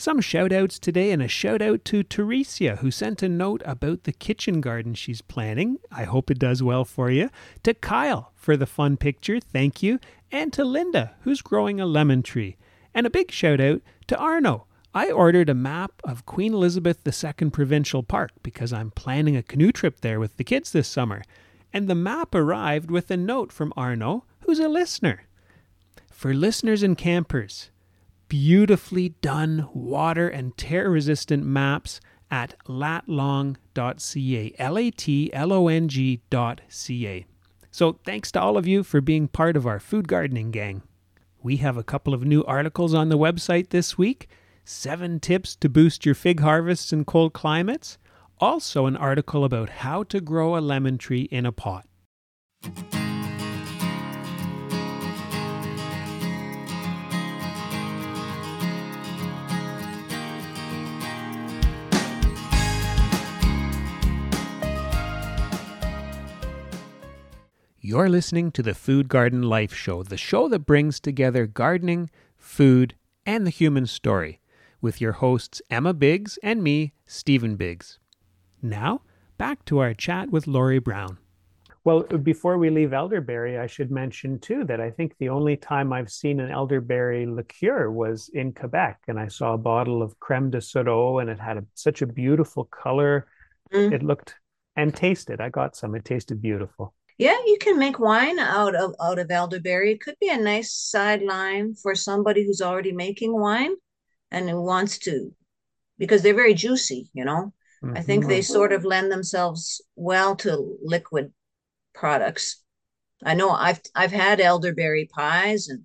Some 0.01 0.19
shout 0.19 0.51
outs 0.51 0.79
today, 0.79 1.11
and 1.11 1.21
a 1.21 1.27
shout 1.27 1.61
out 1.61 1.85
to 1.85 2.03
Teresia, 2.03 2.79
who 2.79 2.89
sent 2.89 3.21
a 3.21 3.29
note 3.29 3.61
about 3.65 4.01
the 4.03 4.11
kitchen 4.11 4.59
garden 4.59 4.95
she's 4.95 5.21
planning. 5.21 5.77
I 5.91 6.05
hope 6.05 6.31
it 6.31 6.39
does 6.39 6.63
well 6.63 6.85
for 6.85 7.11
you. 7.11 7.29
To 7.61 7.75
Kyle 7.75 8.31
for 8.35 8.57
the 8.57 8.65
fun 8.65 8.97
picture, 8.97 9.39
thank 9.39 9.83
you. 9.83 9.99
And 10.31 10.51
to 10.53 10.65
Linda, 10.65 11.13
who's 11.21 11.43
growing 11.43 11.79
a 11.79 11.85
lemon 11.85 12.23
tree. 12.23 12.57
And 12.95 13.05
a 13.05 13.11
big 13.11 13.29
shout 13.29 13.61
out 13.61 13.83
to 14.07 14.17
Arno. 14.17 14.65
I 14.91 15.11
ordered 15.11 15.49
a 15.49 15.53
map 15.53 16.01
of 16.03 16.25
Queen 16.25 16.55
Elizabeth 16.55 17.05
II 17.05 17.51
Provincial 17.51 18.01
Park 18.01 18.31
because 18.41 18.73
I'm 18.73 18.89
planning 18.89 19.35
a 19.35 19.43
canoe 19.43 19.71
trip 19.71 20.01
there 20.01 20.19
with 20.19 20.35
the 20.37 20.43
kids 20.43 20.71
this 20.71 20.87
summer. 20.87 21.21
And 21.71 21.87
the 21.87 21.93
map 21.93 22.33
arrived 22.33 22.89
with 22.89 23.11
a 23.11 23.17
note 23.17 23.51
from 23.51 23.71
Arno, 23.77 24.25
who's 24.45 24.57
a 24.57 24.67
listener. 24.67 25.27
For 26.11 26.33
listeners 26.33 26.81
and 26.81 26.97
campers, 26.97 27.69
beautifully 28.31 29.09
done 29.21 29.67
water 29.73 30.29
and 30.29 30.55
tear 30.55 30.89
resistant 30.89 31.43
maps 31.43 31.99
at 32.31 32.55
latlong.ca. 32.65 34.55
L 34.57 34.77
A 34.77 34.89
T 34.89 35.33
L 35.33 35.51
O 35.51 35.67
N 35.67 35.89
G.ca. 35.89 37.25
So 37.71 37.99
thanks 38.05 38.31
to 38.31 38.39
all 38.39 38.55
of 38.55 38.65
you 38.65 38.83
for 38.83 39.01
being 39.01 39.27
part 39.27 39.57
of 39.57 39.67
our 39.67 39.81
food 39.81 40.07
gardening 40.07 40.51
gang. 40.51 40.81
We 41.43 41.57
have 41.57 41.75
a 41.75 41.83
couple 41.83 42.13
of 42.13 42.23
new 42.23 42.41
articles 42.45 42.93
on 42.93 43.09
the 43.09 43.17
website 43.17 43.71
this 43.71 43.97
week 43.97 44.29
seven 44.63 45.19
tips 45.19 45.57
to 45.57 45.67
boost 45.67 46.05
your 46.05 46.15
fig 46.15 46.39
harvests 46.39 46.93
in 46.93 47.03
cold 47.03 47.33
climates. 47.33 47.97
Also, 48.39 48.85
an 48.85 48.95
article 48.95 49.43
about 49.43 49.69
how 49.69 50.03
to 50.03 50.21
grow 50.21 50.57
a 50.57 50.61
lemon 50.61 50.97
tree 50.97 51.23
in 51.23 51.45
a 51.45 51.51
pot. 51.51 51.85
You're 67.83 68.09
listening 68.09 68.51
to 68.51 68.61
the 68.61 68.75
Food 68.75 69.09
Garden 69.09 69.41
Life 69.41 69.73
Show, 69.73 70.03
the 70.03 70.15
show 70.15 70.47
that 70.49 70.67
brings 70.67 70.99
together 70.99 71.47
gardening, 71.47 72.11
food, 72.37 72.93
and 73.25 73.43
the 73.43 73.49
human 73.49 73.87
story, 73.87 74.39
with 74.81 75.01
your 75.01 75.13
hosts 75.13 75.63
Emma 75.67 75.91
Biggs 75.91 76.37
and 76.43 76.61
me, 76.61 76.93
Stephen 77.07 77.55
Biggs. 77.55 77.97
Now, 78.61 79.01
back 79.39 79.65
to 79.65 79.79
our 79.79 79.95
chat 79.95 80.29
with 80.29 80.45
Laurie 80.45 80.77
Brown. 80.77 81.17
Well, 81.83 82.03
before 82.03 82.59
we 82.59 82.69
leave 82.69 82.93
elderberry, 82.93 83.57
I 83.57 83.65
should 83.65 83.89
mention 83.89 84.37
too 84.37 84.63
that 84.65 84.79
I 84.79 84.91
think 84.91 85.17
the 85.17 85.29
only 85.29 85.57
time 85.57 85.91
I've 85.91 86.11
seen 86.11 86.39
an 86.39 86.51
elderberry 86.51 87.25
liqueur 87.25 87.89
was 87.89 88.29
in 88.35 88.53
Quebec, 88.53 88.99
and 89.07 89.19
I 89.19 89.27
saw 89.27 89.55
a 89.55 89.57
bottle 89.57 90.03
of 90.03 90.19
creme 90.19 90.51
de 90.51 90.59
sureau, 90.59 91.19
and 91.19 91.31
it 91.31 91.39
had 91.39 91.57
a, 91.57 91.65
such 91.73 92.03
a 92.03 92.05
beautiful 92.05 92.65
color. 92.65 93.25
Mm. 93.73 93.91
It 93.91 94.03
looked 94.03 94.35
and 94.75 94.95
tasted. 94.95 95.41
I 95.41 95.49
got 95.49 95.75
some. 95.75 95.95
It 95.95 96.05
tasted 96.05 96.43
beautiful. 96.43 96.93
Yeah, 97.21 97.37
you 97.45 97.57
can 97.59 97.77
make 97.77 97.99
wine 97.99 98.39
out 98.39 98.73
of 98.73 98.95
out 98.99 99.19
of 99.19 99.29
elderberry. 99.29 99.91
It 99.91 100.01
could 100.01 100.15
be 100.19 100.29
a 100.29 100.37
nice 100.37 100.73
sideline 100.73 101.75
for 101.75 101.93
somebody 101.93 102.43
who's 102.43 102.63
already 102.63 102.93
making 102.93 103.39
wine 103.39 103.75
and 104.31 104.49
who 104.49 104.59
wants 104.59 104.97
to, 105.05 105.31
because 105.99 106.23
they're 106.23 106.33
very 106.33 106.55
juicy. 106.55 107.11
You 107.13 107.25
know, 107.25 107.53
mm-hmm. 107.83 107.95
I 107.95 108.01
think 108.01 108.25
they 108.25 108.41
sort 108.41 108.73
of 108.73 108.85
lend 108.85 109.11
themselves 109.11 109.83
well 109.95 110.35
to 110.37 110.79
liquid 110.81 111.31
products. 111.93 112.63
I 113.23 113.35
know 113.35 113.51
I've 113.51 113.81
I've 113.93 114.11
had 114.11 114.39
elderberry 114.39 115.07
pies 115.13 115.67
and 115.67 115.83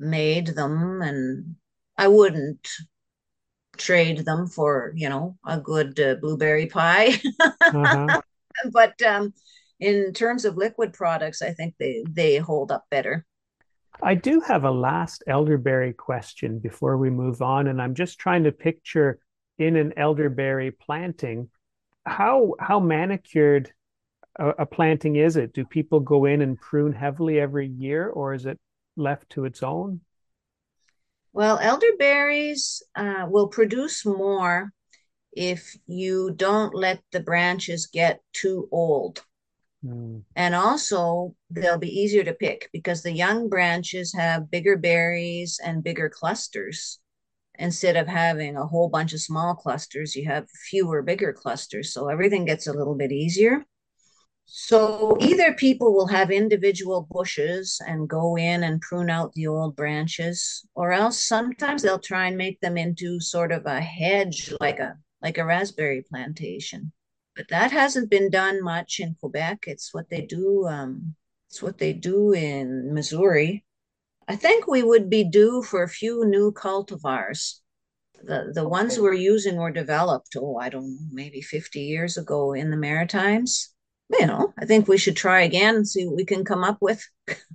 made 0.00 0.48
them, 0.48 1.00
and 1.00 1.54
I 1.96 2.08
wouldn't 2.08 2.66
trade 3.76 4.24
them 4.24 4.48
for 4.48 4.92
you 4.96 5.08
know 5.08 5.38
a 5.46 5.60
good 5.60 6.00
uh, 6.00 6.16
blueberry 6.16 6.66
pie. 6.66 7.20
uh-huh. 7.60 8.20
But 8.70 9.00
um, 9.00 9.32
in 9.82 10.12
terms 10.12 10.44
of 10.44 10.56
liquid 10.56 10.92
products, 10.92 11.42
I 11.42 11.52
think 11.52 11.74
they 11.78 12.04
they 12.08 12.36
hold 12.36 12.70
up 12.70 12.84
better. 12.90 13.26
I 14.02 14.14
do 14.14 14.40
have 14.40 14.64
a 14.64 14.70
last 14.70 15.22
elderberry 15.26 15.92
question 15.92 16.58
before 16.58 16.96
we 16.96 17.10
move 17.10 17.42
on, 17.42 17.66
and 17.66 17.80
I'm 17.80 17.94
just 17.94 18.18
trying 18.18 18.44
to 18.44 18.52
picture 18.52 19.18
in 19.58 19.76
an 19.76 19.92
elderberry 19.96 20.70
planting 20.70 21.48
how 22.04 22.54
how 22.58 22.80
manicured 22.80 23.72
a, 24.38 24.48
a 24.50 24.66
planting 24.66 25.16
is 25.16 25.36
it? 25.36 25.52
Do 25.52 25.64
people 25.64 26.00
go 26.00 26.24
in 26.24 26.40
and 26.42 26.60
prune 26.60 26.92
heavily 26.92 27.38
every 27.38 27.68
year, 27.68 28.08
or 28.08 28.34
is 28.34 28.46
it 28.46 28.58
left 28.96 29.30
to 29.30 29.44
its 29.44 29.62
own? 29.62 30.00
Well, 31.32 31.58
elderberries 31.58 32.82
uh, 32.94 33.26
will 33.28 33.48
produce 33.48 34.04
more 34.04 34.72
if 35.32 35.76
you 35.86 36.32
don't 36.36 36.74
let 36.74 37.02
the 37.10 37.20
branches 37.20 37.86
get 37.86 38.20
too 38.32 38.68
old. 38.70 39.22
Mm. 39.84 40.22
And 40.36 40.54
also, 40.54 41.34
they'll 41.50 41.78
be 41.78 42.00
easier 42.00 42.24
to 42.24 42.34
pick 42.34 42.68
because 42.72 43.02
the 43.02 43.12
young 43.12 43.48
branches 43.48 44.14
have 44.14 44.50
bigger 44.50 44.76
berries 44.76 45.60
and 45.62 45.82
bigger 45.82 46.08
clusters. 46.08 46.98
Instead 47.58 47.96
of 47.96 48.06
having 48.06 48.56
a 48.56 48.66
whole 48.66 48.88
bunch 48.88 49.12
of 49.12 49.20
small 49.20 49.54
clusters, 49.54 50.16
you 50.16 50.26
have 50.26 50.48
fewer 50.50 51.02
bigger 51.02 51.32
clusters. 51.32 51.92
So 51.92 52.08
everything 52.08 52.44
gets 52.44 52.66
a 52.66 52.72
little 52.72 52.94
bit 52.94 53.12
easier. 53.12 53.64
So 54.46 55.16
either 55.20 55.54
people 55.54 55.94
will 55.94 56.08
have 56.08 56.30
individual 56.30 57.06
bushes 57.10 57.80
and 57.86 58.08
go 58.08 58.36
in 58.36 58.64
and 58.64 58.80
prune 58.80 59.10
out 59.10 59.32
the 59.34 59.46
old 59.46 59.76
branches, 59.76 60.66
or 60.74 60.92
else 60.92 61.24
sometimes 61.24 61.82
they'll 61.82 61.98
try 61.98 62.26
and 62.26 62.36
make 62.36 62.60
them 62.60 62.76
into 62.76 63.20
sort 63.20 63.52
of 63.52 63.66
a 63.66 63.80
hedge, 63.80 64.52
like 64.60 64.78
a 64.78 64.96
like 65.22 65.38
a 65.38 65.44
raspberry 65.44 66.02
plantation 66.02 66.92
but 67.36 67.48
that 67.48 67.70
hasn't 67.70 68.10
been 68.10 68.30
done 68.30 68.62
much 68.62 69.00
in 69.00 69.16
Quebec. 69.20 69.64
It's 69.66 69.92
what 69.92 70.10
they 70.10 70.22
do. 70.22 70.66
Um, 70.68 71.14
it's 71.48 71.62
what 71.62 71.78
they 71.78 71.92
do 71.92 72.32
in 72.32 72.94
Missouri. 72.94 73.64
I 74.28 74.36
think 74.36 74.66
we 74.66 74.82
would 74.82 75.10
be 75.10 75.24
due 75.24 75.62
for 75.62 75.82
a 75.82 75.88
few 75.88 76.24
new 76.24 76.52
cultivars. 76.52 77.60
The 78.24 78.52
the 78.54 78.68
ones 78.68 78.98
we're 78.98 79.14
using 79.14 79.56
were 79.56 79.72
developed, 79.72 80.36
oh, 80.36 80.56
I 80.56 80.68
don't 80.68 80.94
know, 80.94 81.08
maybe 81.10 81.40
50 81.40 81.80
years 81.80 82.16
ago 82.16 82.52
in 82.52 82.70
the 82.70 82.76
Maritimes. 82.76 83.74
You 84.10 84.26
know, 84.26 84.52
I 84.58 84.66
think 84.66 84.88
we 84.88 84.98
should 84.98 85.16
try 85.16 85.42
again 85.42 85.76
and 85.76 85.88
see 85.88 86.06
what 86.06 86.16
we 86.16 86.24
can 86.24 86.44
come 86.44 86.64
up 86.64 86.78
with. 86.80 87.02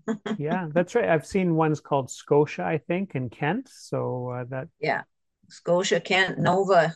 yeah, 0.38 0.68
that's 0.74 0.96
right. 0.96 1.08
I've 1.08 1.26
seen 1.26 1.56
ones 1.56 1.80
called 1.80 2.10
Scotia, 2.10 2.63
I 2.63 2.80
think, 2.80 3.16
in 3.16 3.30
Kent. 3.30 3.70
So 3.72 4.30
uh, 4.30 4.44
that 4.50 4.68
yeah, 4.80 5.04
Scotia, 5.50 6.00
Kent, 6.00 6.40
Nova. 6.40 6.96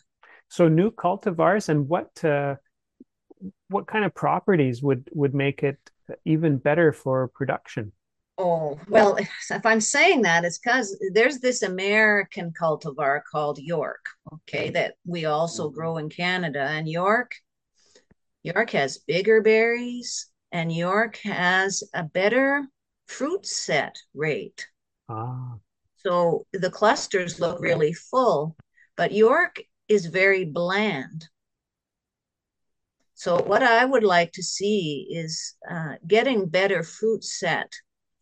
So 0.50 0.68
new 0.68 0.92
cultivars, 0.92 1.70
and 1.70 1.88
what 1.88 2.24
uh, 2.26 2.56
what 3.70 3.88
kind 3.88 4.06
of 4.06 4.14
properties 4.14 4.82
would 4.82 5.10
would 5.14 5.34
make 5.34 5.64
it 5.64 5.78
even 6.26 6.58
better 6.58 6.92
for 6.92 7.28
production? 7.30 7.92
Oh, 8.38 8.80
well, 8.88 9.18
if 9.18 9.66
I'm 9.66 9.82
saying 9.82 10.24
that, 10.24 10.46
it's 10.46 10.58
because 10.58 10.98
there's 11.14 11.40
this 11.40 11.62
American 11.62 12.52
cultivar 12.60 13.22
called 13.30 13.60
York, 13.60 14.04
okay, 14.34 14.72
that 14.72 14.96
we 15.06 15.26
also 15.26 15.70
grow 15.70 15.98
in 15.98 16.10
Canada. 16.10 16.62
And 16.62 16.90
York, 16.90 17.36
York 18.42 18.72
has 18.72 18.98
bigger 18.98 19.42
berries, 19.42 20.28
and 20.52 20.74
York 20.76 21.18
has 21.18 21.84
a 21.94 22.04
better 22.04 22.66
fruit 23.08 23.46
set 23.46 23.96
rate. 24.16 24.66
Ah. 25.08 25.56
So 25.98 26.48
the 26.52 26.72
clusters 26.72 27.40
look 27.40 27.62
really 27.62 27.94
full, 27.94 28.56
but 28.98 29.12
York 29.12 29.62
is 29.88 30.08
very 30.08 30.46
bland. 30.46 31.28
So 33.22 33.30
what 33.52 33.62
I 33.62 33.86
would 33.86 34.04
like 34.04 34.32
to 34.34 34.44
see 34.44 35.08
is 35.12 35.56
uh, 35.70 35.94
getting 36.08 36.50
better 36.50 36.82
fruit 36.82 37.24
set. 37.24 37.72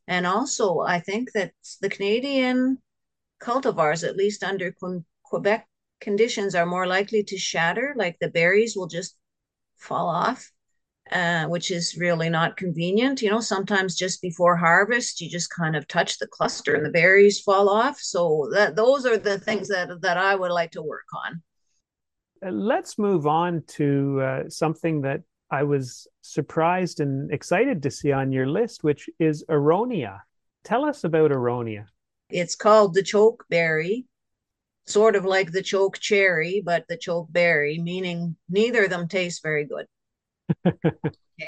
And 0.07 0.27
also, 0.27 0.79
I 0.79 0.99
think 0.99 1.31
that 1.33 1.53
the 1.81 1.89
Canadian 1.89 2.79
cultivars, 3.41 4.05
at 4.05 4.17
least 4.17 4.43
under 4.43 4.75
Quebec 5.23 5.67
conditions, 6.01 6.53
are 6.53 6.65
more 6.65 6.85
likely 6.85 7.23
to 7.23 7.37
shatter, 7.37 7.93
like 7.95 8.17
the 8.19 8.29
berries 8.29 8.75
will 8.75 8.87
just 8.87 9.15
fall 9.77 10.09
off 10.09 10.51
uh, 11.11 11.45
which 11.47 11.71
is 11.71 11.97
really 11.97 12.29
not 12.29 12.57
convenient. 12.57 13.21
You 13.21 13.31
know, 13.31 13.39
sometimes 13.39 13.95
just 13.95 14.21
before 14.21 14.55
harvest, 14.57 15.21
you 15.21 15.29
just 15.29 15.49
kind 15.49 15.75
of 15.75 15.87
touch 15.87 16.19
the 16.19 16.27
cluster 16.27 16.75
and 16.75 16.85
the 16.85 16.91
berries 16.91 17.39
fall 17.39 17.69
off. 17.69 17.99
So 17.99 18.49
that 18.53 18.75
those 18.75 19.05
are 19.05 19.17
the 19.17 19.39
things 19.39 19.69
that 19.69 19.89
that 20.01 20.17
I 20.17 20.35
would 20.35 20.51
like 20.51 20.71
to 20.71 20.83
work 20.83 21.07
on. 21.25 21.41
Let's 22.41 22.97
move 22.97 23.27
on 23.27 23.63
to 23.67 24.21
uh, 24.21 24.49
something 24.49 25.01
that 25.01 25.21
I 25.51 25.63
was 25.63 26.07
surprised 26.21 26.99
and 26.99 27.31
excited 27.31 27.83
to 27.83 27.91
see 27.91 28.11
on 28.11 28.31
your 28.31 28.47
list, 28.47 28.83
which 28.83 29.09
is 29.19 29.43
aronia. 29.49 30.21
Tell 30.63 30.85
us 30.85 31.03
about 31.03 31.31
aronia. 31.31 31.85
It's 32.29 32.55
called 32.55 32.93
the 32.93 33.03
choke 33.03 33.45
berry, 33.49 34.05
sort 34.85 35.15
of 35.15 35.25
like 35.25 35.51
the 35.51 35.63
choke 35.63 35.99
cherry, 35.99 36.61
but 36.63 36.85
the 36.87 36.97
choke 36.97 37.31
berry, 37.31 37.79
meaning 37.79 38.35
neither 38.47 38.83
of 38.83 38.89
them 38.89 39.07
taste 39.07 39.41
very 39.41 39.65
good. 39.65 39.87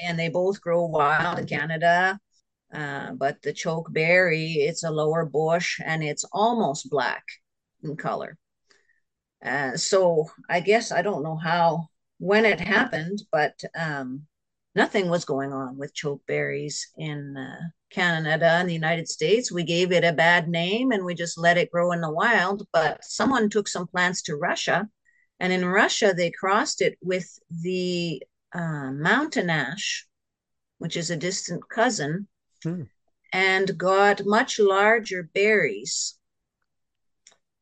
and 0.04 0.17
they 0.17 0.30
both 0.30 0.62
grow 0.62 0.86
wild 0.86 1.39
in 1.39 1.45
Canada. 1.45 2.19
Uh, 2.73 3.12
but 3.12 3.41
the 3.41 3.51
chokeberry, 3.51 4.56
it's 4.58 4.84
a 4.84 4.91
lower 4.91 5.25
bush 5.25 5.80
and 5.84 6.04
it's 6.04 6.23
almost 6.32 6.89
black 6.89 7.23
in 7.84 7.97
color. 7.97 8.38
Uh, 9.43 9.75
so 9.75 10.30
I 10.49 10.60
guess 10.60 10.91
I 10.91 11.01
don't 11.01 11.23
know 11.23 11.36
how 11.36 11.88
when 12.19 12.45
it 12.45 12.60
happened, 12.60 13.23
but 13.32 13.60
um, 13.75 14.27
nothing 14.75 15.10
was 15.10 15.25
going 15.25 15.51
on 15.51 15.77
with 15.77 15.95
chokeberries 15.95 16.82
in 16.97 17.36
uh, 17.36 17.60
Canada 17.89 18.45
and 18.45 18.69
the 18.69 18.73
United 18.73 19.08
States. 19.08 19.51
We 19.51 19.63
gave 19.63 19.91
it 19.91 20.04
a 20.04 20.13
bad 20.13 20.47
name 20.47 20.91
and 20.91 21.04
we 21.04 21.15
just 21.15 21.38
let 21.38 21.58
it 21.58 21.71
grow 21.71 21.91
in 21.91 22.01
the 22.01 22.12
wild. 22.12 22.67
But 22.71 23.04
someone 23.04 23.49
took 23.49 23.67
some 23.67 23.88
plants 23.88 24.21
to 24.23 24.36
Russia, 24.36 24.88
and 25.39 25.51
in 25.51 25.65
Russia 25.65 26.13
they 26.15 26.32
crossed 26.32 26.82
it 26.82 26.97
with 27.01 27.27
the 27.49 28.21
uh, 28.54 28.91
mountain 28.91 29.49
ash, 29.49 30.08
which 30.77 30.95
is 30.95 31.10
a 31.10 31.17
distant 31.17 31.67
cousin, 31.69 32.27
hmm. 32.63 32.84
and 33.34 33.77
got 33.77 34.25
much 34.25 34.60
larger 34.60 35.30
berries, 35.34 36.17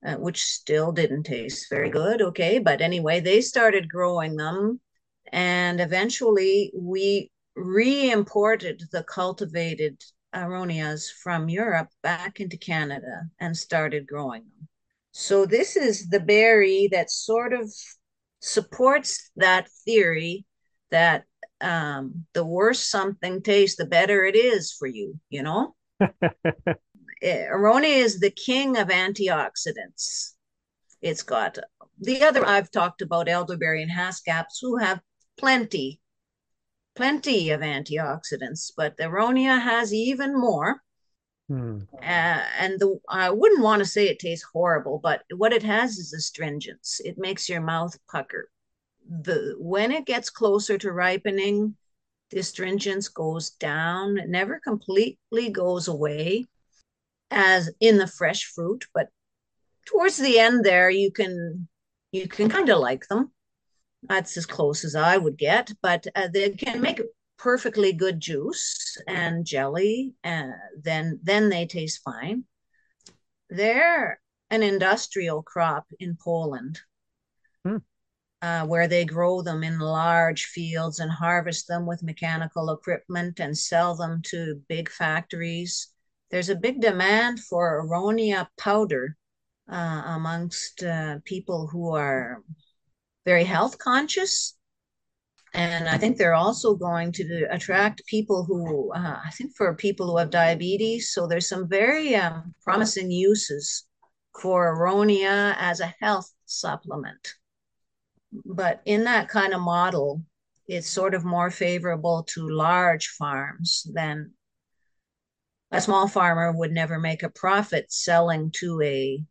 uh, 0.05 0.15
which 0.15 0.43
still 0.43 0.91
didn't 0.91 1.23
taste 1.23 1.69
very 1.69 1.89
good. 1.89 2.21
Okay, 2.21 2.59
but 2.59 2.81
anyway, 2.81 3.19
they 3.19 3.41
started 3.41 3.89
growing 3.89 4.35
them, 4.35 4.79
and 5.31 5.81
eventually 5.81 6.71
we 6.75 7.31
re 7.55 8.11
imported 8.11 8.83
the 8.91 9.03
cultivated 9.03 10.01
aronias 10.33 11.11
from 11.11 11.49
Europe 11.49 11.89
back 12.03 12.39
into 12.39 12.57
Canada 12.57 13.23
and 13.39 13.57
started 13.57 14.07
growing 14.07 14.43
them. 14.43 14.67
So, 15.11 15.45
this 15.45 15.75
is 15.75 16.09
the 16.09 16.19
berry 16.19 16.87
that 16.91 17.11
sort 17.11 17.53
of 17.53 17.73
supports 18.39 19.31
that 19.35 19.67
theory 19.85 20.45
that 20.91 21.25
um, 21.61 22.25
the 22.33 22.45
worse 22.45 22.79
something 22.79 23.41
tastes, 23.41 23.77
the 23.77 23.85
better 23.85 24.23
it 24.23 24.35
is 24.35 24.71
for 24.71 24.87
you, 24.87 25.19
you 25.29 25.43
know? 25.43 25.75
Eh, 27.21 27.47
is 27.83 28.19
the 28.19 28.31
king 28.31 28.77
of 28.77 28.87
antioxidants. 28.87 30.33
It's 31.01 31.23
got 31.23 31.57
the 31.99 32.23
other 32.23 32.45
I've 32.45 32.71
talked 32.71 33.01
about 33.01 33.27
elderberry 33.27 33.81
and 33.81 33.91
haskaps 33.91 34.59
who 34.61 34.77
have 34.77 35.01
plenty, 35.37 36.01
plenty 36.95 37.49
of 37.49 37.61
antioxidants, 37.61 38.71
but 38.75 38.97
the 38.97 39.03
Aronia 39.03 39.61
has 39.61 39.93
even 39.93 40.39
more. 40.39 40.81
Hmm. 41.47 41.79
Uh, 41.93 42.43
and 42.59 42.79
the 42.79 42.99
I 43.09 43.31
wouldn't 43.31 43.63
want 43.63 43.79
to 43.79 43.85
say 43.85 44.07
it 44.07 44.19
tastes 44.19 44.45
horrible, 44.53 44.99
but 44.99 45.23
what 45.35 45.53
it 45.53 45.63
has 45.63 45.97
is 45.97 46.13
astringence. 46.13 47.01
It 47.03 47.17
makes 47.17 47.49
your 47.49 47.61
mouth 47.61 47.97
pucker 48.11 48.49
the 49.09 49.55
when 49.57 49.91
it 49.91 50.05
gets 50.05 50.29
closer 50.29 50.77
to 50.77 50.91
ripening, 50.91 51.75
the 52.29 52.39
astringence 52.39 53.07
goes 53.07 53.51
down. 53.51 54.17
It 54.17 54.29
never 54.29 54.59
completely 54.59 55.49
goes 55.49 55.87
away 55.87 56.47
as 57.31 57.69
in 57.79 57.97
the 57.97 58.07
fresh 58.07 58.43
fruit, 58.45 58.85
but 58.93 59.07
towards 59.85 60.17
the 60.17 60.39
end 60.39 60.63
there 60.63 60.89
you 60.89 61.11
can 61.11 61.67
you 62.11 62.27
can 62.27 62.49
kind 62.49 62.69
of 62.69 62.79
like 62.79 63.07
them. 63.07 63.31
That's 64.03 64.37
as 64.37 64.45
close 64.45 64.83
as 64.85 64.95
I 64.95 65.17
would 65.17 65.37
get, 65.37 65.71
but 65.81 66.07
uh, 66.15 66.29
they 66.33 66.51
can 66.51 66.81
make 66.81 67.01
perfectly 67.37 67.93
good 67.93 68.19
juice 68.19 68.97
and 69.07 69.45
jelly, 69.45 70.13
and 70.23 70.53
then 70.81 71.19
then 71.23 71.49
they 71.49 71.65
taste 71.65 72.01
fine. 72.03 72.45
They're 73.49 74.19
an 74.49 74.63
industrial 74.63 75.43
crop 75.43 75.87
in 75.99 76.17
Poland. 76.21 76.79
Hmm 77.65 77.77
uh, 78.41 78.65
where 78.65 78.87
they 78.87 79.05
grow 79.05 79.41
them 79.41 79.63
in 79.63 79.79
large 79.79 80.45
fields 80.45 80.99
and 80.99 81.11
harvest 81.11 81.67
them 81.67 81.85
with 81.85 82.03
mechanical 82.03 82.71
equipment 82.71 83.39
and 83.39 83.57
sell 83.57 83.95
them 83.95 84.21
to 84.23 84.61
big 84.69 84.89
factories. 84.89 85.87
There's 86.31 86.49
a 86.49 86.55
big 86.55 86.81
demand 86.81 87.39
for 87.39 87.83
aronia 87.83 88.47
powder 88.57 89.15
uh, 89.71 90.03
amongst 90.05 90.83
uh, 90.83 91.19
people 91.25 91.67
who 91.67 91.95
are 91.95 92.43
very 93.25 93.43
health 93.43 93.77
conscious. 93.77 94.55
And 95.53 95.89
I 95.89 95.97
think 95.97 96.17
they're 96.17 96.35
also 96.35 96.75
going 96.75 97.11
to 97.13 97.47
attract 97.49 98.05
people 98.05 98.43
who, 98.43 98.93
uh, 98.93 99.19
I 99.25 99.31
think, 99.31 99.55
for 99.57 99.73
people 99.73 100.07
who 100.07 100.17
have 100.17 100.29
diabetes. 100.29 101.11
So 101.11 101.25
there's 101.25 101.49
some 101.49 101.67
very 101.67 102.15
um, 102.15 102.53
promising 102.63 103.09
uses 103.09 103.85
for 104.39 104.75
aronia 104.75 105.55
as 105.57 105.79
a 105.79 105.93
health 105.99 106.31
supplement 106.45 107.33
but 108.31 108.81
in 108.85 109.03
that 109.05 109.27
kind 109.29 109.53
of 109.53 109.61
model, 109.61 110.23
it's 110.67 110.87
sort 110.87 111.13
of 111.13 111.25
more 111.25 111.49
favorable 111.49 112.23
to 112.29 112.47
large 112.49 113.07
farms 113.07 113.87
than 113.93 114.31
a 115.71 115.81
small 115.81 116.07
farmer 116.07 116.51
would 116.51 116.71
never 116.71 116.99
make 116.99 117.23
a 117.23 117.29
profit 117.29 117.91
selling 117.91 118.51
to 118.51 118.81
a 118.81 119.23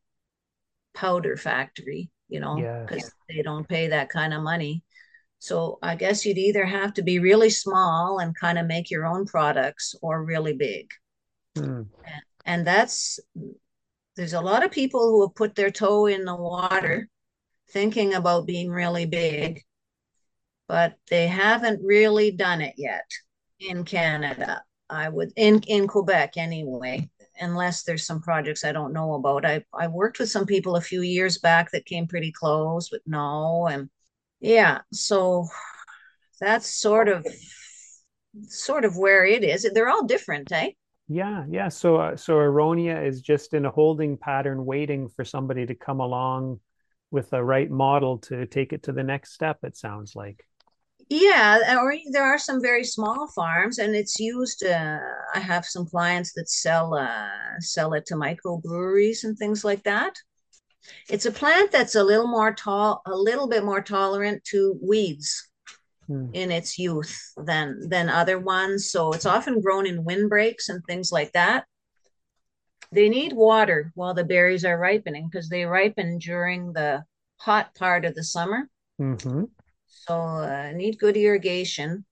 powder 0.94 1.36
factory, 1.36 2.10
you 2.28 2.40
know, 2.40 2.56
because 2.56 3.02
yes. 3.02 3.12
they 3.28 3.42
don't 3.42 3.68
pay 3.68 3.88
that 3.88 4.08
kind 4.08 4.32
of 4.32 4.42
money. 4.42 4.82
So 5.40 5.78
I 5.82 5.94
guess 5.94 6.24
you'd 6.26 6.38
either 6.38 6.64
have 6.64 6.94
to 6.94 7.02
be 7.02 7.18
really 7.18 7.50
small 7.50 8.18
and 8.18 8.38
kind 8.38 8.58
of 8.58 8.66
make 8.66 8.90
your 8.90 9.06
own 9.06 9.24
products 9.24 9.94
or 10.02 10.24
really 10.24 10.54
big. 10.54 10.90
And, 12.04 12.24
and 12.44 12.66
that's, 12.66 13.20
there's 14.16 14.32
a 14.32 14.40
lot 14.40 14.64
of 14.64 14.70
people 14.70 15.00
who 15.00 15.26
have 15.26 15.36
put 15.36 15.54
their 15.54 15.70
toe 15.70 16.06
in 16.06 16.24
the 16.24 16.34
water 16.34 17.08
thinking 17.70 18.14
about 18.14 18.46
being 18.46 18.70
really 18.70 19.06
big, 19.06 19.62
but 20.66 20.94
they 21.08 21.28
haven't 21.28 21.84
really 21.84 22.30
done 22.32 22.60
it 22.60 22.74
yet 22.76 23.08
in 23.60 23.84
Canada. 23.84 24.62
I 24.90 25.08
would 25.08 25.32
in 25.36 25.60
in 25.66 25.86
Quebec 25.86 26.36
anyway, 26.36 27.08
unless 27.40 27.82
there's 27.82 28.06
some 28.06 28.20
projects 28.22 28.64
I 28.64 28.72
don't 28.72 28.92
know 28.92 29.14
about. 29.14 29.44
I 29.44 29.64
I 29.74 29.88
worked 29.88 30.18
with 30.18 30.30
some 30.30 30.46
people 30.46 30.76
a 30.76 30.80
few 30.80 31.02
years 31.02 31.38
back 31.38 31.70
that 31.72 31.86
came 31.86 32.06
pretty 32.06 32.32
close, 32.32 32.88
but 32.90 33.00
no, 33.06 33.66
and 33.66 33.90
yeah, 34.40 34.80
so 34.92 35.46
that's 36.40 36.68
sort 36.80 37.08
of 37.08 37.26
sort 38.48 38.84
of 38.84 38.96
where 38.96 39.24
it 39.24 39.44
is. 39.44 39.68
They're 39.72 39.88
all 39.88 40.04
different, 40.04 40.52
eh? 40.52 40.70
Yeah, 41.08 41.44
yeah. 41.48 41.68
So, 41.68 41.96
uh, 41.96 42.16
so 42.16 42.34
Aronia 42.34 43.06
is 43.06 43.22
just 43.22 43.54
in 43.54 43.64
a 43.64 43.70
holding 43.70 44.18
pattern, 44.18 44.64
waiting 44.66 45.08
for 45.08 45.24
somebody 45.24 45.64
to 45.66 45.74
come 45.74 46.00
along 46.00 46.60
with 47.10 47.30
the 47.30 47.42
right 47.42 47.70
model 47.70 48.18
to 48.18 48.46
take 48.46 48.72
it 48.72 48.82
to 48.84 48.92
the 48.92 49.02
next 49.02 49.32
step 49.32 49.58
it 49.62 49.76
sounds 49.76 50.14
like 50.14 50.44
yeah 51.08 51.78
or 51.80 51.94
there 52.12 52.24
are 52.24 52.38
some 52.38 52.60
very 52.60 52.84
small 52.84 53.26
farms 53.34 53.78
and 53.78 53.94
it's 53.94 54.20
used 54.20 54.64
uh, 54.64 54.98
i 55.34 55.40
have 55.40 55.64
some 55.64 55.86
clients 55.86 56.32
that 56.34 56.48
sell 56.48 56.94
uh, 56.94 57.28
sell 57.60 57.94
it 57.94 58.04
to 58.06 58.14
microbreweries 58.14 59.24
and 59.24 59.36
things 59.38 59.64
like 59.64 59.82
that 59.84 60.14
it's 61.08 61.26
a 61.26 61.32
plant 61.32 61.72
that's 61.72 61.94
a 61.94 62.04
little 62.04 62.28
more 62.28 62.52
tall 62.52 63.02
a 63.06 63.16
little 63.16 63.48
bit 63.48 63.64
more 63.64 63.80
tolerant 63.80 64.42
to 64.44 64.78
weeds 64.82 65.48
Hmm. 66.08 66.30
in 66.32 66.50
its 66.50 66.78
youth 66.78 67.14
than 67.36 67.86
than 67.88 68.08
other 68.08 68.38
ones. 68.38 68.90
So 68.90 69.12
it's 69.12 69.26
often 69.26 69.60
grown 69.60 69.86
in 69.86 70.04
windbreaks 70.04 70.70
and 70.70 70.82
things 70.84 71.12
like 71.12 71.32
that. 71.32 71.66
They 72.90 73.10
need 73.10 73.34
water 73.34 73.92
while 73.94 74.14
the 74.14 74.24
berries 74.24 74.64
are 74.64 74.78
ripening 74.78 75.28
because 75.30 75.50
they 75.50 75.66
ripen 75.66 76.16
during 76.16 76.72
the 76.72 77.04
hot 77.36 77.74
part 77.74 78.06
of 78.06 78.14
the 78.14 78.24
summer. 78.24 78.70
Mm-hmm. 78.98 79.44
So 79.88 80.14
uh, 80.14 80.72
need 80.74 80.98
good 80.98 81.16
irrigation. 81.16 82.04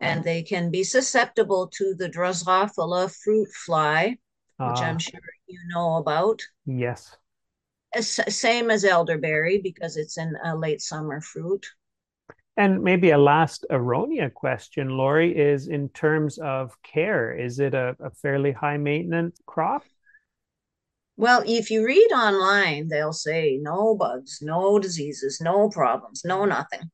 And 0.00 0.24
they 0.24 0.42
can 0.42 0.70
be 0.70 0.84
susceptible 0.84 1.68
to 1.68 1.94
the 1.94 2.08
Drosophila 2.08 3.10
fruit 3.14 3.48
fly, 3.52 4.18
which 4.62 4.82
Ah, 4.82 4.82
I'm 4.82 4.98
sure 4.98 5.20
you 5.46 5.58
know 5.68 5.96
about. 5.96 6.42
yes. 6.66 7.16
As- 7.94 8.20
Same 8.36 8.70
as 8.70 8.84
elderberry 8.84 9.58
because 9.58 9.96
it's 9.96 10.18
in 10.18 10.36
a 10.44 10.54
late 10.56 10.82
summer 10.82 11.20
fruit. 11.20 11.66
And 12.58 12.82
maybe 12.82 13.10
a 13.10 13.18
last 13.18 13.66
Aronia 13.70 14.32
question, 14.32 14.88
Laurie, 14.90 15.36
is 15.36 15.68
in 15.68 15.88
terms 15.90 16.38
of 16.38 16.80
care, 16.82 17.32
is 17.32 17.58
it 17.58 17.74
a, 17.74 17.96
a 18.00 18.10
fairly 18.10 18.52
high 18.52 18.78
maintenance 18.78 19.38
crop? 19.46 19.84
Well, 21.16 21.42
if 21.46 21.70
you 21.70 21.84
read 21.84 22.10
online, 22.12 22.88
they'll 22.88 23.12
say 23.12 23.58
no 23.60 23.96
bugs, 23.96 24.38
no 24.42 24.78
diseases, 24.78 25.40
no 25.40 25.68
problems, 25.70 26.22
no 26.24 26.44
nothing. 26.44 26.90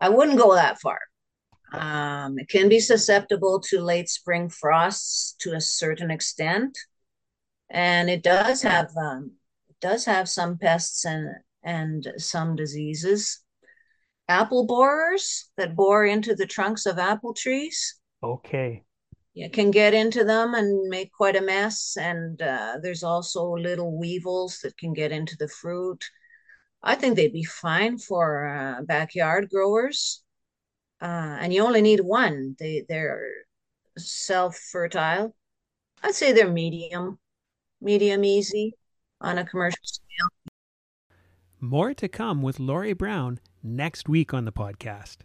I 0.00 0.08
wouldn't 0.08 0.38
go 0.38 0.54
that 0.54 0.80
far. 0.80 1.00
Um, 1.72 2.38
it 2.38 2.48
can 2.48 2.68
be 2.68 2.78
susceptible 2.80 3.60
to 3.68 3.80
late 3.80 4.08
spring 4.08 4.48
frosts 4.48 5.34
to 5.40 5.54
a 5.54 5.60
certain 5.60 6.10
extent, 6.10 6.78
and 7.68 8.08
it 8.08 8.22
does 8.22 8.62
have 8.62 8.90
um, 8.96 9.32
it 9.68 9.76
does 9.80 10.04
have 10.04 10.28
some 10.28 10.58
pests 10.58 11.04
and 11.04 11.34
and 11.64 12.06
some 12.18 12.54
diseases. 12.54 13.40
Apple 14.28 14.66
borers 14.66 15.50
that 15.56 15.74
bore 15.76 16.04
into 16.04 16.34
the 16.34 16.46
trunks 16.46 16.86
of 16.86 16.98
apple 16.98 17.34
trees 17.34 17.96
Okay. 18.22 18.84
You 19.36 19.50
can 19.50 19.70
get 19.70 19.92
into 19.92 20.24
them 20.24 20.54
and 20.54 20.88
make 20.88 21.12
quite 21.12 21.36
a 21.36 21.42
mess. 21.42 21.98
And 22.00 22.40
uh, 22.40 22.78
there's 22.82 23.02
also 23.02 23.52
little 23.52 23.94
weevils 23.94 24.60
that 24.62 24.78
can 24.78 24.94
get 24.94 25.12
into 25.12 25.36
the 25.36 25.46
fruit. 25.46 26.02
I 26.82 26.94
think 26.94 27.16
they'd 27.16 27.34
be 27.34 27.44
fine 27.44 27.98
for 27.98 28.48
uh, 28.48 28.82
backyard 28.84 29.50
growers. 29.50 30.22
Uh, 31.02 31.36
and 31.38 31.52
you 31.52 31.62
only 31.62 31.82
need 31.82 32.00
one. 32.00 32.56
They 32.58 32.86
they're 32.88 33.28
self-fertile. 33.98 35.36
I'd 36.02 36.14
say 36.14 36.32
they're 36.32 36.50
medium, 36.50 37.18
medium 37.82 38.24
easy 38.24 38.72
on 39.20 39.36
a 39.36 39.44
commercial 39.44 39.84
scale. 39.84 40.54
More 41.60 41.92
to 41.92 42.08
come 42.08 42.40
with 42.40 42.58
Laurie 42.58 42.94
Brown 42.94 43.40
next 43.62 44.08
week 44.08 44.32
on 44.32 44.46
the 44.46 44.52
podcast. 44.52 45.18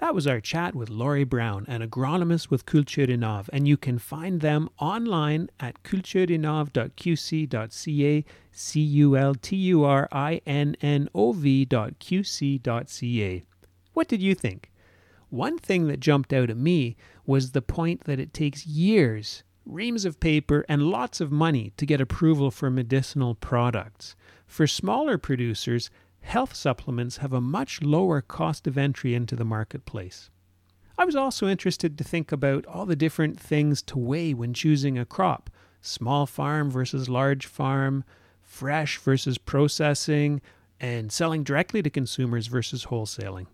That 0.00 0.14
was 0.14 0.26
our 0.28 0.40
chat 0.40 0.76
with 0.76 0.90
Laurie 0.90 1.24
Brown, 1.24 1.64
an 1.66 1.82
agronomist 1.82 2.50
with 2.50 2.66
Cultur'Innov, 2.66 3.48
and 3.52 3.66
you 3.66 3.76
can 3.76 3.98
find 3.98 4.40
them 4.40 4.68
online 4.78 5.50
at 5.58 5.82
culturinnov.qc.ca, 5.82 8.24
C 8.52 8.80
U 8.80 9.16
L 9.16 9.34
T 9.34 9.56
U 9.56 9.82
R 9.82 10.08
I 10.12 10.40
N 10.46 10.76
N 10.80 11.08
O 11.16 11.32
V 11.32 11.64
dot 11.64 11.98
QC.ca. 11.98 13.42
What 13.92 14.06
did 14.06 14.22
you 14.22 14.36
think? 14.36 14.70
One 15.30 15.58
thing 15.58 15.88
that 15.88 15.98
jumped 15.98 16.32
out 16.32 16.48
at 16.48 16.56
me 16.56 16.96
was 17.26 17.50
the 17.50 17.60
point 17.60 18.04
that 18.04 18.20
it 18.20 18.32
takes 18.32 18.66
years, 18.66 19.42
reams 19.66 20.04
of 20.04 20.20
paper, 20.20 20.64
and 20.68 20.84
lots 20.84 21.20
of 21.20 21.32
money 21.32 21.72
to 21.76 21.84
get 21.84 22.00
approval 22.00 22.52
for 22.52 22.70
medicinal 22.70 23.34
products. 23.34 24.14
For 24.46 24.68
smaller 24.68 25.18
producers, 25.18 25.90
health 26.20 26.54
supplements 26.54 27.18
have 27.18 27.32
a 27.32 27.40
much 27.40 27.82
lower 27.82 28.20
cost 28.20 28.66
of 28.66 28.78
entry 28.78 29.14
into 29.14 29.36
the 29.36 29.44
marketplace. 29.44 30.30
I 30.96 31.04
was 31.04 31.16
also 31.16 31.46
interested 31.46 31.96
to 31.96 32.04
think 32.04 32.32
about 32.32 32.66
all 32.66 32.84
the 32.84 32.96
different 32.96 33.38
things 33.38 33.82
to 33.82 33.98
weigh 33.98 34.34
when 34.34 34.52
choosing 34.52 34.98
a 34.98 35.04
crop 35.04 35.50
small 35.80 36.26
farm 36.26 36.70
versus 36.70 37.08
large 37.08 37.46
farm, 37.46 38.02
fresh 38.42 38.98
versus 38.98 39.38
processing, 39.38 40.40
and 40.80 41.12
selling 41.12 41.44
directly 41.44 41.82
to 41.82 41.90
consumers 41.90 42.48
versus 42.48 42.86
wholesaling. 42.86 43.46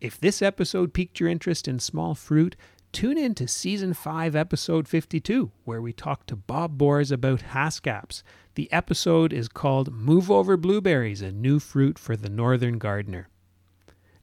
If 0.00 0.20
this 0.20 0.42
episode 0.42 0.92
piqued 0.92 1.20
your 1.20 1.28
interest 1.28 1.66
in 1.66 1.78
small 1.78 2.14
fruit, 2.14 2.54
tune 2.92 3.16
in 3.16 3.34
to 3.36 3.48
Season 3.48 3.94
5, 3.94 4.36
Episode 4.36 4.88
52, 4.88 5.50
where 5.64 5.80
we 5.80 5.92
talk 5.92 6.26
to 6.26 6.36
Bob 6.36 6.76
Bors 6.76 7.10
about 7.10 7.40
Haskaps. 7.52 8.22
The 8.56 8.72
episode 8.72 9.34
is 9.34 9.48
called 9.48 9.92
Move 9.92 10.30
Over 10.30 10.56
Blueberries, 10.56 11.20
a 11.20 11.30
New 11.30 11.58
Fruit 11.58 11.98
for 11.98 12.16
the 12.16 12.30
Northern 12.30 12.78
Gardener. 12.78 13.28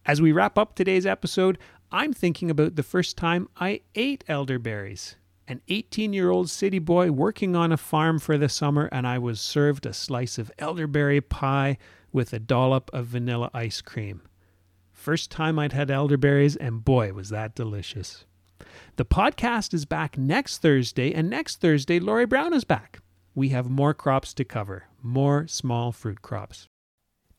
As 0.08 0.24
we 0.24 0.32
wrap 0.32 0.58
up 0.58 0.74
today's 0.74 1.06
episode, 1.06 1.60
I'm 1.92 2.14
thinking 2.14 2.50
about 2.50 2.76
the 2.76 2.82
first 2.82 3.16
time 3.16 3.48
I 3.58 3.82
ate 3.94 4.24
elderberries. 4.28 5.18
An 5.48 5.62
18 5.68 6.14
year 6.14 6.32
old 6.32 6.50
city 6.50 6.80
boy 6.80 7.12
working 7.12 7.56
on 7.56 7.72
a 7.72 7.78
farm 7.78 8.18
for 8.18 8.36
the 8.36 8.50
summer, 8.50 8.90
and 8.92 9.06
I 9.06 9.20
was 9.20 9.40
served 9.40 9.86
a 9.86 9.94
slice 9.94 10.40
of 10.40 10.52
elderberry 10.58 11.22
pie 11.22 11.78
with 12.12 12.34
a 12.34 12.40
dollop 12.40 12.90
of 12.92 13.06
vanilla 13.06 13.52
ice 13.54 13.82
cream. 13.82 14.24
First 14.92 15.30
time 15.30 15.60
I'd 15.60 15.74
had 15.74 15.92
elderberries, 15.92 16.56
and 16.56 16.84
boy, 16.84 17.14
was 17.14 17.30
that 17.30 17.54
delicious. 17.54 18.26
The 18.96 19.06
podcast 19.06 19.76
is 19.76 19.86
back 19.86 20.18
next 20.18 20.58
Thursday, 20.58 21.14
and 21.14 21.30
next 21.30 21.62
Thursday, 21.62 22.00
Laurie 22.00 22.26
Brown 22.26 22.56
is 22.56 22.64
back. 22.64 23.03
We 23.36 23.50
have 23.50 23.70
more 23.70 23.94
crops 23.94 24.34
to 24.36 24.46
cover, 24.46 24.86
more 25.02 25.48
small 25.48 25.92
fruit 25.92 26.22
crops. 26.22 26.68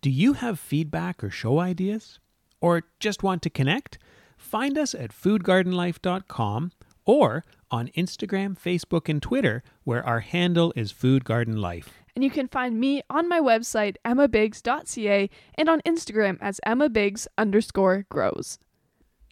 Do 0.03 0.11
you 0.11 0.35
have 0.35 0.59
feedback 0.59 1.23
or 1.23 1.31
show 1.31 1.61
ideas? 1.61 2.19
Or 2.61 2.83
just 2.99 3.23
want 3.23 3.43
to 3.43 3.51
connect? 3.51 3.99
Find 4.37 4.77
us 4.77 4.95
at 4.95 5.13
foodgardenlife.com 5.13 6.73
or 7.05 7.45
on 7.71 7.89
Instagram, 7.97 8.59
Facebook, 8.59 9.09
and 9.09 9.23
Twitter, 9.23 9.63
where 9.85 10.05
our 10.05 10.21
handle 10.21 10.73
is 10.75 10.91
Food 10.91 11.25
Garden 11.25 11.59
Life. 11.59 11.93
And 12.17 12.25
you 12.25 12.31
can 12.31 12.49
find 12.49 12.79
me 12.79 13.03
on 13.09 13.29
my 13.29 13.41
website, 13.41 13.97
emmabiggs.ca, 14.05 15.31
and 15.55 15.69
on 15.69 15.81
Instagram 15.83 16.39
as 16.41 16.61
emmabiggs 16.67 17.27
underscore 17.39 18.07
grows. 18.09 18.59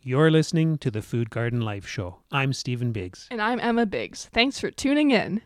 You're 0.03 0.31
listening 0.31 0.79
to 0.79 0.91
the 0.91 1.03
Food 1.03 1.31
Garden 1.31 1.61
Life 1.61 1.87
Show. 1.87 2.19
I'm 2.31 2.53
Stephen 2.53 2.93
Biggs. 2.93 3.29
And 3.31 3.41
I'm 3.41 3.61
Emma 3.61 3.87
Biggs. 3.87 4.29
Thanks 4.33 4.59
for 4.59 4.71
tuning 4.71 5.11
in. 5.13 5.43